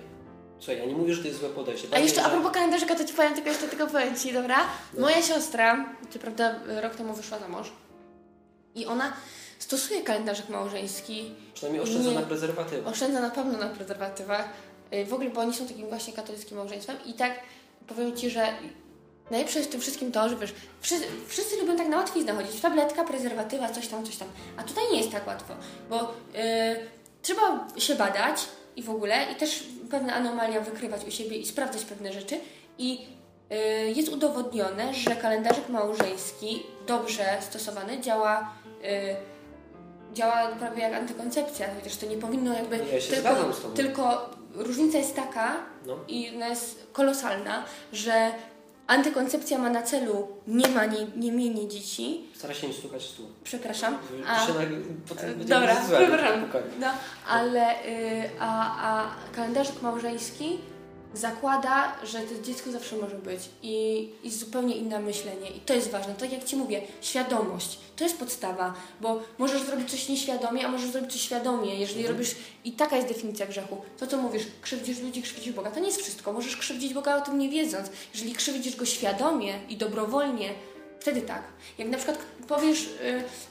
[0.58, 1.88] Słuchaj, ja nie mówię, że to jest złe podejście.
[1.92, 4.56] A jeszcze a propos kalendarzyka, to ci powiem tylko jeszcze tylko powiem ci, dobra?
[4.94, 5.00] No.
[5.00, 7.72] Moja siostra, co prawda rok temu wyszła za mąż
[8.74, 9.12] i ona
[9.58, 12.14] stosuje kalendarzyk małżeński, Przynajmniej oszczędza Nie.
[12.14, 12.90] na prezerwatywę.
[12.90, 14.48] oszczędza na pewno na prezerwatywach,
[14.94, 17.32] y, w ogóle, bo oni są takim właśnie katolickim małżeństwem i tak
[17.86, 18.46] powiem ci, że
[19.30, 22.60] najlepsze jest w tym wszystkim to, że wiesz, wszyscy, wszyscy lubią tak na łatwiznę chodzić,
[22.60, 25.54] tabletka, prezerwatywa, coś tam, coś tam, a tutaj nie jest tak łatwo,
[25.90, 26.06] bo y,
[27.22, 28.40] trzeba się badać
[28.76, 32.40] i w ogóle i też pewne anomalia wykrywać u siebie i sprawdzać pewne rzeczy.
[32.78, 33.06] I
[33.52, 38.54] y, jest udowodnione, że kalendarzyk małżeński dobrze stosowany działa
[38.84, 39.37] y,
[40.18, 43.74] działa prawie jak antykoncepcja, chociaż to nie powinno jakby Ja się tylko, z tobą.
[43.74, 45.56] tylko różnica jest taka
[45.86, 45.96] No.
[46.08, 48.30] i ona jest kolosalna, że
[48.86, 53.06] antykoncepcja ma na celu nie ma nie, nie mienie dzieci, Stara się nie stukać w
[53.10, 53.26] stół.
[53.44, 53.98] przepraszam,
[54.28, 56.44] A, będzie dobra, przepraszam.
[56.80, 56.86] no,
[57.28, 58.50] ale y, a,
[58.90, 60.58] a kalendarzyk małżeński
[61.14, 65.90] zakłada, że to dziecko zawsze może być i, i zupełnie inne myślenie i to jest
[65.90, 66.14] ważne.
[66.14, 70.90] Tak jak Ci mówię, świadomość, to jest podstawa, bo możesz zrobić coś nieświadomie, a możesz
[70.90, 72.16] zrobić coś świadomie, jeżeli Mhm.
[72.16, 72.34] robisz
[72.64, 73.76] i taka jest definicja grzechu.
[73.98, 77.20] To co mówisz, krzywdzisz ludzi, krzywdzisz Boga, to nie jest wszystko, możesz krzywdzić Boga o
[77.20, 77.90] tym nie wiedząc.
[78.14, 80.50] Jeżeli krzywdzisz Go świadomie i dobrowolnie,
[81.00, 81.42] wtedy tak.
[81.78, 82.18] Jak na przykład
[82.48, 82.88] powiesz,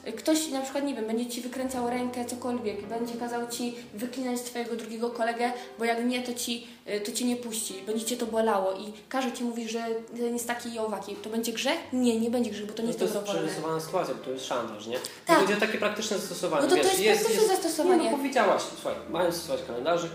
[0.08, 4.40] y, ktoś na przykład, nie wiem, będzie Ci wykręcał rękę, cokolwiek, będzie kazał Ci wyklinać
[4.40, 8.16] Twojego drugiego kolegę, bo jak nie, to Ci, y, to cię nie puści, będzie Cię
[8.16, 9.86] to bolało i każe Ci mówić, że
[10.16, 11.14] ten jest taki i owaki.
[11.16, 11.78] To będzie grzech?
[11.92, 13.48] Nie, nie będzie grzech, bo to nie No jest to jest dobrowolne.
[13.48, 14.98] przerysowana sytuacja, bo to jest szantaż, nie?
[15.26, 15.42] Tak.
[15.56, 16.62] O takie praktyczne zastosowanie.
[16.62, 18.10] No to to Wiesz, jest praktyczne Nie, zastosowanie.
[18.10, 20.10] no powiedziałaś, słuchaj, mają stosować kalendarzyk,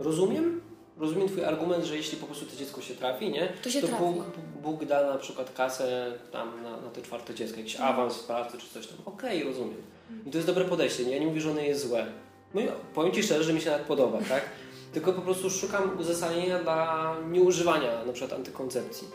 [0.00, 0.60] rozumiem,
[0.98, 3.48] rozumiem twój argument, że jeśli po prostu to dziecko się trafi, nie?
[3.62, 4.04] To się trafi.
[4.04, 4.24] Bóg,
[4.62, 7.94] Bóg da na przykład kasę tam na, na te czwarte dziecko, jakiś Mhm.
[7.94, 8.96] awans w pracy czy coś tam.
[9.04, 9.82] Okej, rozumiem.
[10.26, 11.12] I to jest dobre podejście, nie?
[11.12, 12.06] Ja nie mówię, że ono jest złe.
[12.54, 14.42] No i powiem Ci szczerze, że mi się nawet podoba, tak?
[14.94, 19.08] Tylko po prostu szukam uzasadnienia dla nieużywania na przykład antykoncepcji.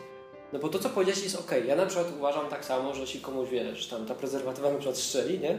[0.52, 1.50] No bo to, co powiedziałeś jest ok.
[1.66, 4.96] Ja na przykład uważam tak samo, że jeśli komuś, wiesz, tam ta prezerwatywa na przykład
[4.96, 5.58] strzeli, nie?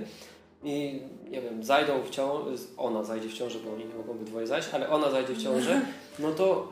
[0.63, 4.47] I nie wiem, zajdą w ciążę, ona zajdzie w ciążę, bo oni nie mogą obydwoje
[4.47, 5.81] zajść, ale ona zajdzie w ciążę,
[6.19, 6.67] no to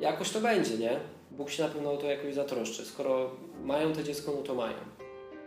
[0.00, 1.00] jakoś to będzie, nie?
[1.30, 2.84] Bóg się na pewno o to jakoś zatroszczy.
[2.84, 3.30] Skoro
[3.64, 4.76] mają to dziecko, no to mają.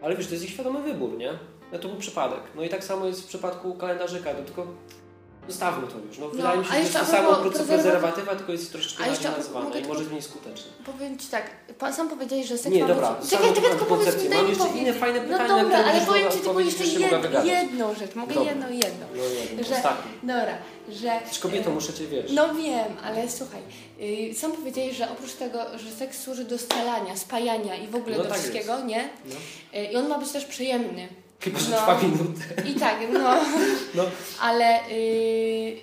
[0.02, 1.34] Ale wiesz, to jest ich świadomy wybór, nie?
[1.72, 2.40] No to był przypadek.
[2.56, 4.68] No i tak samo jest w przypadku kalendarzyka, no tylko
[5.48, 6.18] zostawmy to już.
[6.18, 9.32] No, wydaje mi się, że to jest samo proces prezerwatyw- prezerwatywa, tylko jest troszeczkę inaczej
[9.54, 10.72] mogę i może jest mniej skuteczne.
[10.86, 11.44] Powiem Ci tak,
[11.80, 13.30] pa- sam powiedziałeś, że seks Nie, dobra, być...
[13.30, 16.32] Czekaj, czekaj, tylko powiedz mi, daj mi jeszcze inne fajne pytania, No dobra, ale powiem
[16.32, 18.52] Ci tylko jeszcze jed, jedną rzecz, mogę Dobra.
[18.52, 19.06] jedną, jedną.
[19.16, 19.24] No
[19.58, 19.82] nie, Że-.
[20.24, 20.58] Dobra,
[20.90, 21.20] że...
[21.32, 22.32] Z kobietą muszę Cię wiesz.
[22.32, 23.62] No wiem, ale słuchaj,
[24.00, 28.18] yy, sam powiedziałeś, że oprócz tego, że seks służy do scalania, spajania i w ogóle
[28.18, 29.10] No do tak wszystkiego, nie?
[29.26, 29.36] No.
[29.80, 31.08] Yy, I on ma być też przyjemny.
[31.40, 31.78] Chyba, że No.
[31.78, 32.70] trwa minutę.
[32.70, 33.36] I tak, no.
[33.96, 34.04] No.
[34.42, 35.78] Ale yy,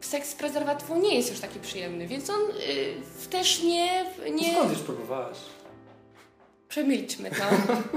[0.00, 4.04] seks z prezerwatywą nie jest już taki przyjemny, więc on yy, też nie...
[4.32, 4.52] nie...
[4.54, 5.36] Skąd już próbowałaś?
[6.68, 7.44] Przemilczmy to.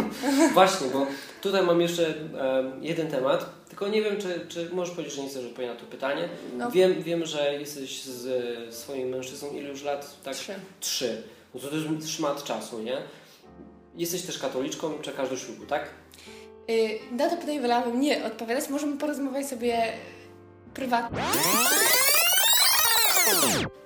[0.53, 1.07] Właśnie, bo
[1.41, 5.29] tutaj mam jeszcze em, jeden temat, tylko nie wiem, czy, czy możesz powiedzieć, że nie
[5.29, 6.29] chcesz odpowiedzieć na to pytanie.
[6.57, 10.15] No, Wiem, wiem, że jesteś z swoim mężczyzną ile już lat?
[10.23, 10.53] Tak, trzy.
[10.79, 11.23] Trzy.
[11.53, 12.97] No to to jest szmat czasu, nie?
[13.97, 15.89] Jesteś też katoliczką, czekasz do ślubu, tak?
[16.67, 16.75] Yy,
[17.11, 18.69] na to pytanie wolałabym nie odpowiadać.
[18.69, 19.83] Możemy porozmawiać sobie
[20.73, 21.23] prywatnie.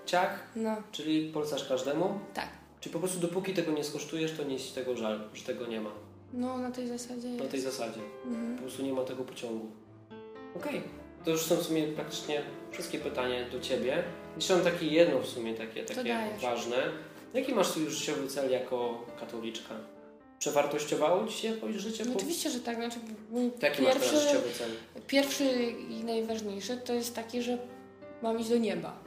[0.05, 2.19] Ciach, No, czyli polecasz każdemu?
[2.33, 2.47] tak.
[2.79, 5.81] Czyli po prostu dopóki tego nie skosztujesz, to nie jest tego żal, że tego nie
[5.81, 5.89] ma.
[6.33, 7.51] No, na tej zasadzie Na jest.
[7.51, 7.99] tej zasadzie.
[8.25, 8.55] Mhm.
[8.55, 9.71] Po prostu nie ma tego pociągu.
[10.55, 10.81] Okej.
[11.25, 12.41] To już są w sumie praktycznie
[12.71, 14.03] wszystkie pytania do Ciebie.
[14.35, 16.77] Jeszcze mam takie jedno w sumie takie, takie ważne.
[17.33, 19.75] Jaki masz swój życiowy cel jako katoliczka?
[20.41, 22.05] Przewartościowało Ci się życie?
[22.05, 22.75] No, oczywiście, że tak.
[22.75, 22.99] Znaczy,
[23.31, 24.69] mój Jaki masz pierwszy, życiowy cel?
[25.07, 25.43] pierwszy
[25.89, 27.57] i najważniejszy to jest taki, że
[28.21, 28.97] mam iść do nieba.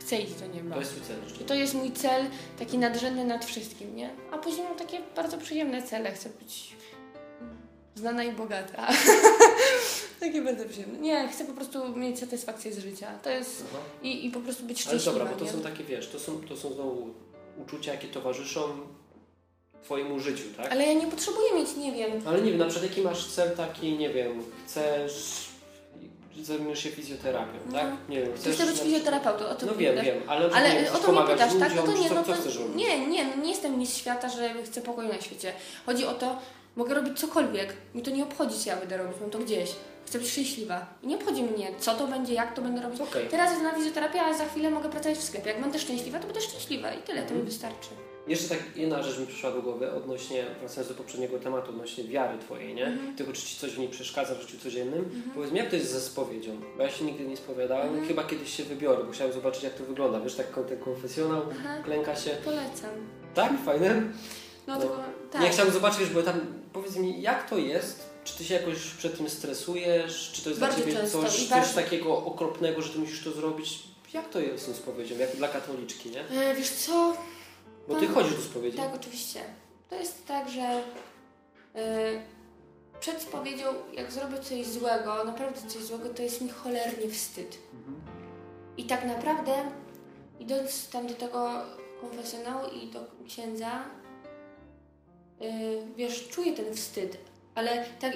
[0.00, 0.74] Chcę iść do nieba.
[0.74, 2.26] To jest Twój cel I to jest mój cel,
[2.58, 4.10] taki nadrzędny nad wszystkim, nie?
[4.32, 6.12] A później mam takie bardzo przyjemne cele.
[6.12, 6.76] Chcę być
[7.94, 8.88] znana i bogata.
[10.20, 10.98] takie bardzo przyjemne.
[10.98, 13.18] Nie, chcę po prostu mieć satysfakcję z życia.
[13.22, 13.64] To jest...
[13.70, 13.82] Aha.
[14.02, 15.52] I, i po prostu być Ale szczęśliwa, dobra, bo to nie?
[15.52, 17.14] są takie, wiesz, to są, to są znowu
[17.58, 18.60] uczucia, jakie towarzyszą
[19.84, 20.72] Twojemu życiu, tak?
[20.72, 23.56] Ale ja nie potrzebuję mieć, nie wiem, Ale nie wiem, na przykład jaki masz cel
[23.56, 25.44] taki, nie wiem, chcesz,
[26.42, 27.72] zajmujesz się fizjoterapią, No.
[27.72, 27.86] tak?
[28.08, 28.56] Nie wiem, chcesz...
[28.66, 31.74] być fizjoterapeutą, o tym No wiem, wiem, ale, Ale nie o to mnie pytasz, tak?
[31.76, 32.76] No ludziom, to nie, co, no co to robić?
[32.76, 35.52] nie, nie, no nie jestem mistrz świata, że chcę pokoju na świecie.
[35.86, 36.38] Chodzi o to,
[36.76, 37.72] mogę robić cokolwiek.
[37.94, 39.70] Mi to nie obchodzi, co ja będę robić, mam to gdzieś.
[40.06, 40.86] Chcę być szczęśliwa.
[41.02, 43.00] I nie obchodzi mnie, co to będzie, jak to będę robić.
[43.00, 43.28] Okej.
[43.28, 45.50] Teraz jest na fizjoterapia, a za chwilę mogę pracować w sklepie.
[45.50, 47.44] Jak będę szczęśliwa, to będę szczęśliwa i tyle, to mi Mhm.
[47.46, 47.88] wystarczy.
[48.26, 52.38] Jeszcze tak jedna rzecz mi przyszła do głowy odnośnie, wracając do poprzedniego tematu, odnośnie wiary
[52.38, 52.86] Twojej, nie?
[52.86, 53.16] Mhm.
[53.16, 54.98] Tego, czy Ci coś w niej przeszkadza w życiu codziennym.
[55.04, 55.22] Mhm.
[55.34, 56.60] Powiedz mi, jak to jest ze spowiedzią?
[56.76, 58.08] Bo ja się nigdy nie spowiadałem, Mhm.
[58.08, 60.20] chyba kiedyś się wybiorę, bo chciałem zobaczyć, jak to wygląda.
[60.20, 62.30] Wiesz, tak ten konfesjonał, Aha, klęka się.
[62.44, 62.90] polecam.
[63.34, 63.52] Tak?
[63.64, 64.02] Fajne?
[64.66, 64.80] No, No.
[64.80, 64.98] tylko,
[65.32, 65.42] tak.
[65.42, 66.40] Ja chciałem zobaczyć, bo tam,
[66.72, 68.14] powiedz mi, jak to jest?
[68.24, 70.30] Czy Ty się jakoś przed tym stresujesz?
[70.34, 73.32] Czy to jest Bardzo dla Ciebie często coś, bardzo- takiego okropnego, że Ty musisz to
[73.32, 73.78] zrobić?
[74.14, 75.18] Jak to jest z spowiedzią?
[75.18, 76.20] Jak dla katoliczki, nie?
[76.40, 77.16] E, wiesz co,
[77.88, 78.14] Bo Ty No.
[78.14, 78.76] chodzisz do spowiedzi.
[78.78, 79.40] Tak, oczywiście.
[79.90, 82.20] To jest tak, że y,
[83.00, 87.58] przed spowiedzią, jak zrobię coś złego, naprawdę coś złego, to jest mi cholernie wstyd.
[87.74, 88.00] Mhm.
[88.76, 89.52] I tak naprawdę,
[90.40, 91.50] idąc tam do tego
[92.00, 93.84] konfesjonału i do księdza,
[95.42, 95.46] y,
[95.96, 97.16] wiesz, czuję ten wstyd,
[97.54, 98.12] ale tak,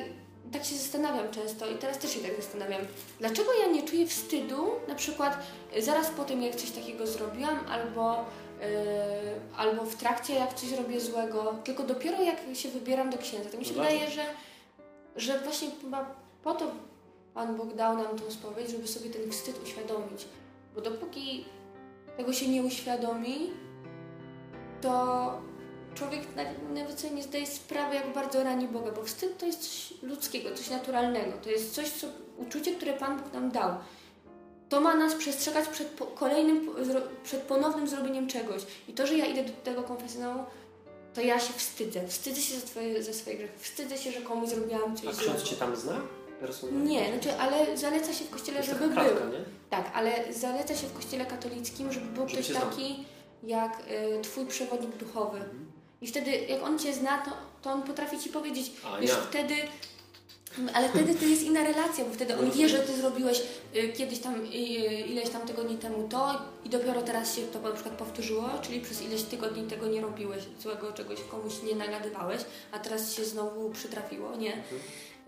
[0.53, 2.83] tak się zastanawiam często i teraz też się tak zastanawiam,
[3.21, 5.39] dlaczego ja nie czuję wstydu, na przykład
[5.79, 8.25] zaraz po tym, jak coś takiego zrobiłam, albo,
[9.57, 13.51] albo w trakcie, jak coś robię złego, tylko dopiero jak się wybieram do księdza.
[13.51, 14.25] To mi się No wydaje, że,
[15.17, 16.71] że właśnie chyba po to
[17.35, 20.25] Pan Bóg dał nam tą spowiedź, żeby sobie ten wstyd uświadomić.
[20.75, 21.45] Bo dopóki
[22.17, 23.51] tego się nie uświadomi,
[24.81, 25.31] to
[25.95, 29.61] człowiek na- nawet sobie nie zdaje sprawy, jak bardzo rani Boga, bo wstyd to jest
[29.63, 31.33] coś ludzkiego, coś naturalnego.
[31.43, 32.07] To jest coś, co,
[32.37, 33.71] uczucie, które Pan Bóg nam dał.
[34.69, 36.71] To ma nas przestrzegać przed po, kolejnym,
[37.25, 38.62] przed ponownym zrobieniem czegoś.
[38.89, 40.45] I to, że ja idę do tego konfesjonału,
[41.14, 42.09] to ja się wstydzę.
[42.09, 43.59] Wstydzę się za, twoje, za swoje grzechy.
[43.59, 46.01] Wstydzę się, że komuś zrobiłam coś A ksiądz Cię tam zna?
[46.41, 46.91] Personalnie?
[46.91, 48.91] Nie, znaczy, ale zaleca się w kościele, żeby był.
[48.91, 49.25] kratka?
[49.71, 53.05] Tak, ale zaleca się w kościele katolickim, żeby był Żeby ktoś taki
[53.43, 53.83] jak
[54.19, 55.39] y, twój przewodnik duchowy.
[55.39, 55.73] Mhm.
[56.01, 57.31] I wtedy, jak on cię zna, to,
[57.62, 59.55] to on potrafi ci powiedzieć, A, wtedy
[60.75, 63.43] Ale wtedy to jest inna relacja, bo wtedy on wie, że ty zrobiłeś
[63.77, 64.47] y, kiedyś tam, y,
[65.07, 69.03] ileś tam tygodni temu to i dopiero teraz się to na przykład powtórzyło, czyli przez
[69.03, 72.41] ileś tygodni tego nie robiłeś, złego czegoś komuś nie nagadywałeś,
[72.73, 74.53] a teraz się znowu przytrafiło, nie?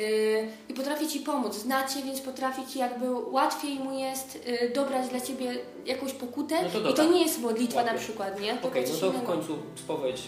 [0.01, 5.09] Y, I potrafi ci pomóc, znacie, więc potrafi ci jakby łatwiej mu jest y, dobrać
[5.09, 5.55] dla ciebie
[5.87, 8.53] jakąś pokutę No to i to nie jest modlitwa na przykład, nie?
[8.62, 9.33] Okej, Tylko no to w innego.
[9.33, 10.20] końcu spowiedź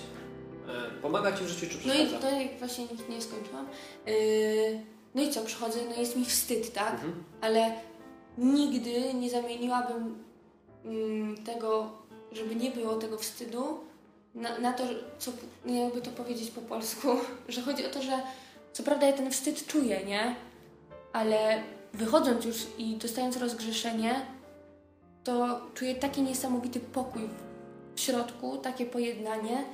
[0.69, 2.27] e, pomaga Ci w życiu czy No i przeszkadza?
[2.31, 3.67] to jak właśnie nie, nie skończyłam.
[4.07, 4.13] Yy,
[5.15, 6.95] no i co, przychodzę, no jest mi wstyd, tak?
[6.95, 7.25] Mhm.
[7.41, 7.73] Ale
[8.39, 10.25] nigdy nie zamieniłabym
[10.85, 11.91] mm, tego,
[12.33, 13.81] żeby nie było tego wstydu,
[14.35, 14.85] na, na to,
[15.19, 15.33] co,
[15.65, 17.09] nie jakby to powiedzieć po polsku,
[17.49, 18.23] że chodzi o to, że
[18.73, 20.35] co prawda ja ten wstyd czuję, nie?
[21.13, 24.27] Ale wychodząc już i dostając rozgrzeszenie,
[25.25, 27.23] to czuję taki niesamowity pokój
[27.95, 29.65] w środku, takie pojednanie,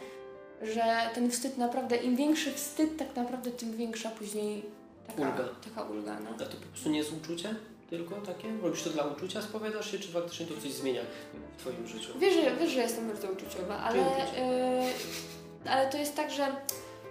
[0.62, 4.77] że ten wstyd naprawdę, im większy wstyd, tak naprawdę tym większa później
[5.08, 5.44] taka Ulga.
[5.64, 6.30] Taka ulga no.
[6.30, 7.54] A to po prostu nie jest uczucie
[7.90, 8.48] tylko takie?
[8.62, 11.00] Robisz to dla uczucia, spowiadasz się, czy faktycznie to coś zmienia
[11.56, 12.12] w Twoim życiu?
[12.18, 16.56] Wiesz, że, wiesz, że jestem bardzo uczuciowa, ale, yy, ale to jest tak, że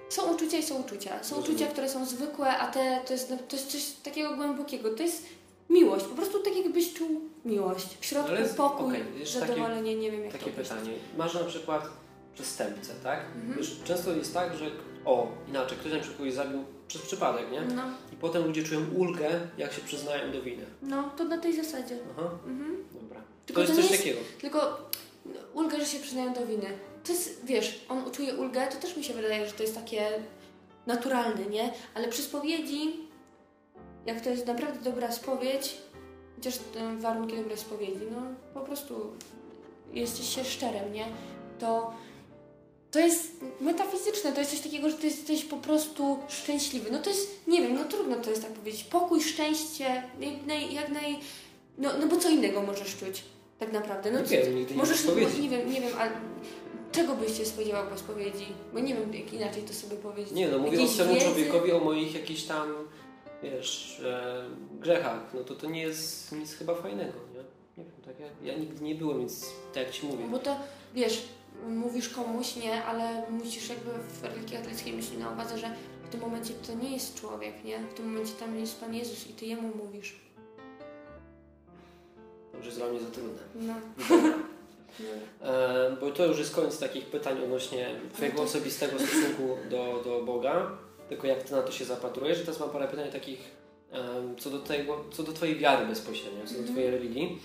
[0.10, 1.24] są uczucia i są uczucia.
[1.24, 1.44] Są Rozumiem.
[1.44, 4.90] uczucia, które są zwykłe, a te to jest, to jest coś takiego głębokiego.
[4.96, 5.26] To jest
[5.70, 7.98] miłość, po prostu tak jakbyś czuł miłość.
[8.00, 10.78] W środku Ale pokój, takie- zadowolenie, nie wiem jak Takie to określić.
[10.80, 10.98] pytanie.
[11.18, 11.84] Masz na przykład
[12.36, 13.20] przestępcę, tak?
[13.36, 13.58] Mhm.
[13.58, 14.72] Wiesz, często jest tak, że
[15.08, 17.62] o, inaczej, ktoś na przykład kogoś zabił przez przypadek, nie?
[17.62, 17.84] No,
[18.14, 20.66] I potem ludzie czują ulgę, jak się przyznają do winy.
[20.82, 21.98] no, to na tej zasadzie.
[22.18, 22.78] Aha, Mhm.
[23.02, 23.22] dobra.
[23.46, 24.20] Tylko to jest to coś jest- takiego.
[24.42, 24.90] Tylko
[25.54, 26.68] ulgę, że się przyznają do winy.
[27.04, 30.10] To jest, wiesz, on czuje ulgę, to też mi się wydaje, że to jest takie
[30.88, 31.74] naturalne, nie?
[31.94, 33.00] Ale przy spowiedzi,
[34.06, 35.78] jak to jest naprawdę dobra spowiedź,
[36.36, 36.54] chociaż
[36.98, 38.22] warunki dobrej spowiedzi, no
[38.54, 39.12] po prostu
[39.94, 41.06] jesteś się szczerym, nie?
[41.60, 41.94] To
[42.92, 43.32] to jest
[43.62, 46.92] metafizyczne, to jest coś takiego, że ty jesteś po prostu szczęśliwy.
[46.92, 48.84] No to jest, nie wiem, no trudno to jest tak powiedzieć.
[48.84, 51.20] Pokój, szczęście, jak naj, jak naj
[51.78, 53.24] no, no bo co innego możesz czuć
[53.60, 54.12] tak naprawdę?
[54.12, 56.12] No Nie co- wiem, nigdy nie Możesz, było nie, nie wiem, nie wiem, ale
[56.92, 58.46] czego byś się spodziewał po spowiedzi?
[58.74, 60.34] Bo nie wiem, jak inaczej to sobie powiedzieć.
[60.34, 62.74] Nie no, mówię Jakiejś temu człowiekowi o moich jakichś tam,
[63.44, 64.44] wiesz, e,
[64.80, 67.44] grzechach, no to to nie jest nic chyba fajnego, nie?
[67.78, 70.26] Nie wiem, tak ja, ja nigdy nie byłem, więc tak jak Ci mówię.
[70.32, 70.56] Bo to,
[70.96, 71.22] wiesz,
[71.68, 75.70] mówisz komuś, nie, ale musisz jakby w religii katolickiej mieć na uwadze, że
[76.06, 77.80] w tym momencie to nie jest człowiek, nie?
[77.80, 80.16] W tym momencie tam jest Pan Jezus i Ty Jemu mówisz.
[82.52, 83.42] To już jest dla mnie za trudne.
[83.56, 83.74] No.
[85.42, 90.72] E, bo to już jest koniec takich pytań odnośnie Twojego osobistego stosunku do, do Boga.
[91.10, 92.38] Tylko jak Ty na to się zapatrujesz.
[92.38, 93.40] I teraz mam parę pytań takich
[94.40, 96.74] co, do tego, co do Twojej wiary bezpośrednio, co do Mhm.
[96.76, 97.40] Twojej religii.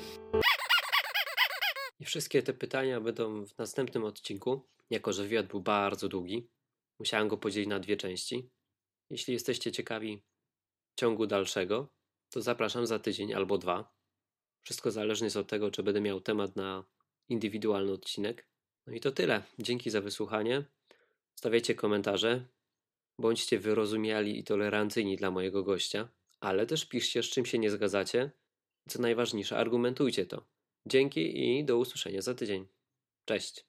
[2.02, 4.68] I wszystkie te pytania będą w następnym odcinku.
[4.90, 6.48] Jako, że wywiad był bardzo długi,
[6.98, 8.50] musiałem go podzielić na dwie części.
[9.10, 10.22] Jeśli jesteście ciekawi
[10.96, 11.88] ciągu dalszego,
[12.30, 13.94] to zapraszam za tydzień albo dwa.
[14.62, 16.84] Wszystko zależne jest od tego, czy będę miał temat na
[17.28, 18.46] indywidualny odcinek.
[18.86, 19.42] No i to tyle.
[19.58, 20.64] Dzięki za wysłuchanie.
[21.34, 22.46] Stawiajcie komentarze.
[23.18, 26.08] Bądźcie wyrozumiali i tolerancyjni dla mojego gościa,
[26.40, 28.30] ale też piszcie, z czym się nie zgadzacie.
[28.88, 30.51] Co najważniejsze, argumentujcie to.
[30.86, 32.66] Dzięki i do usłyszenia za tydzień.
[33.24, 33.64] Cześć.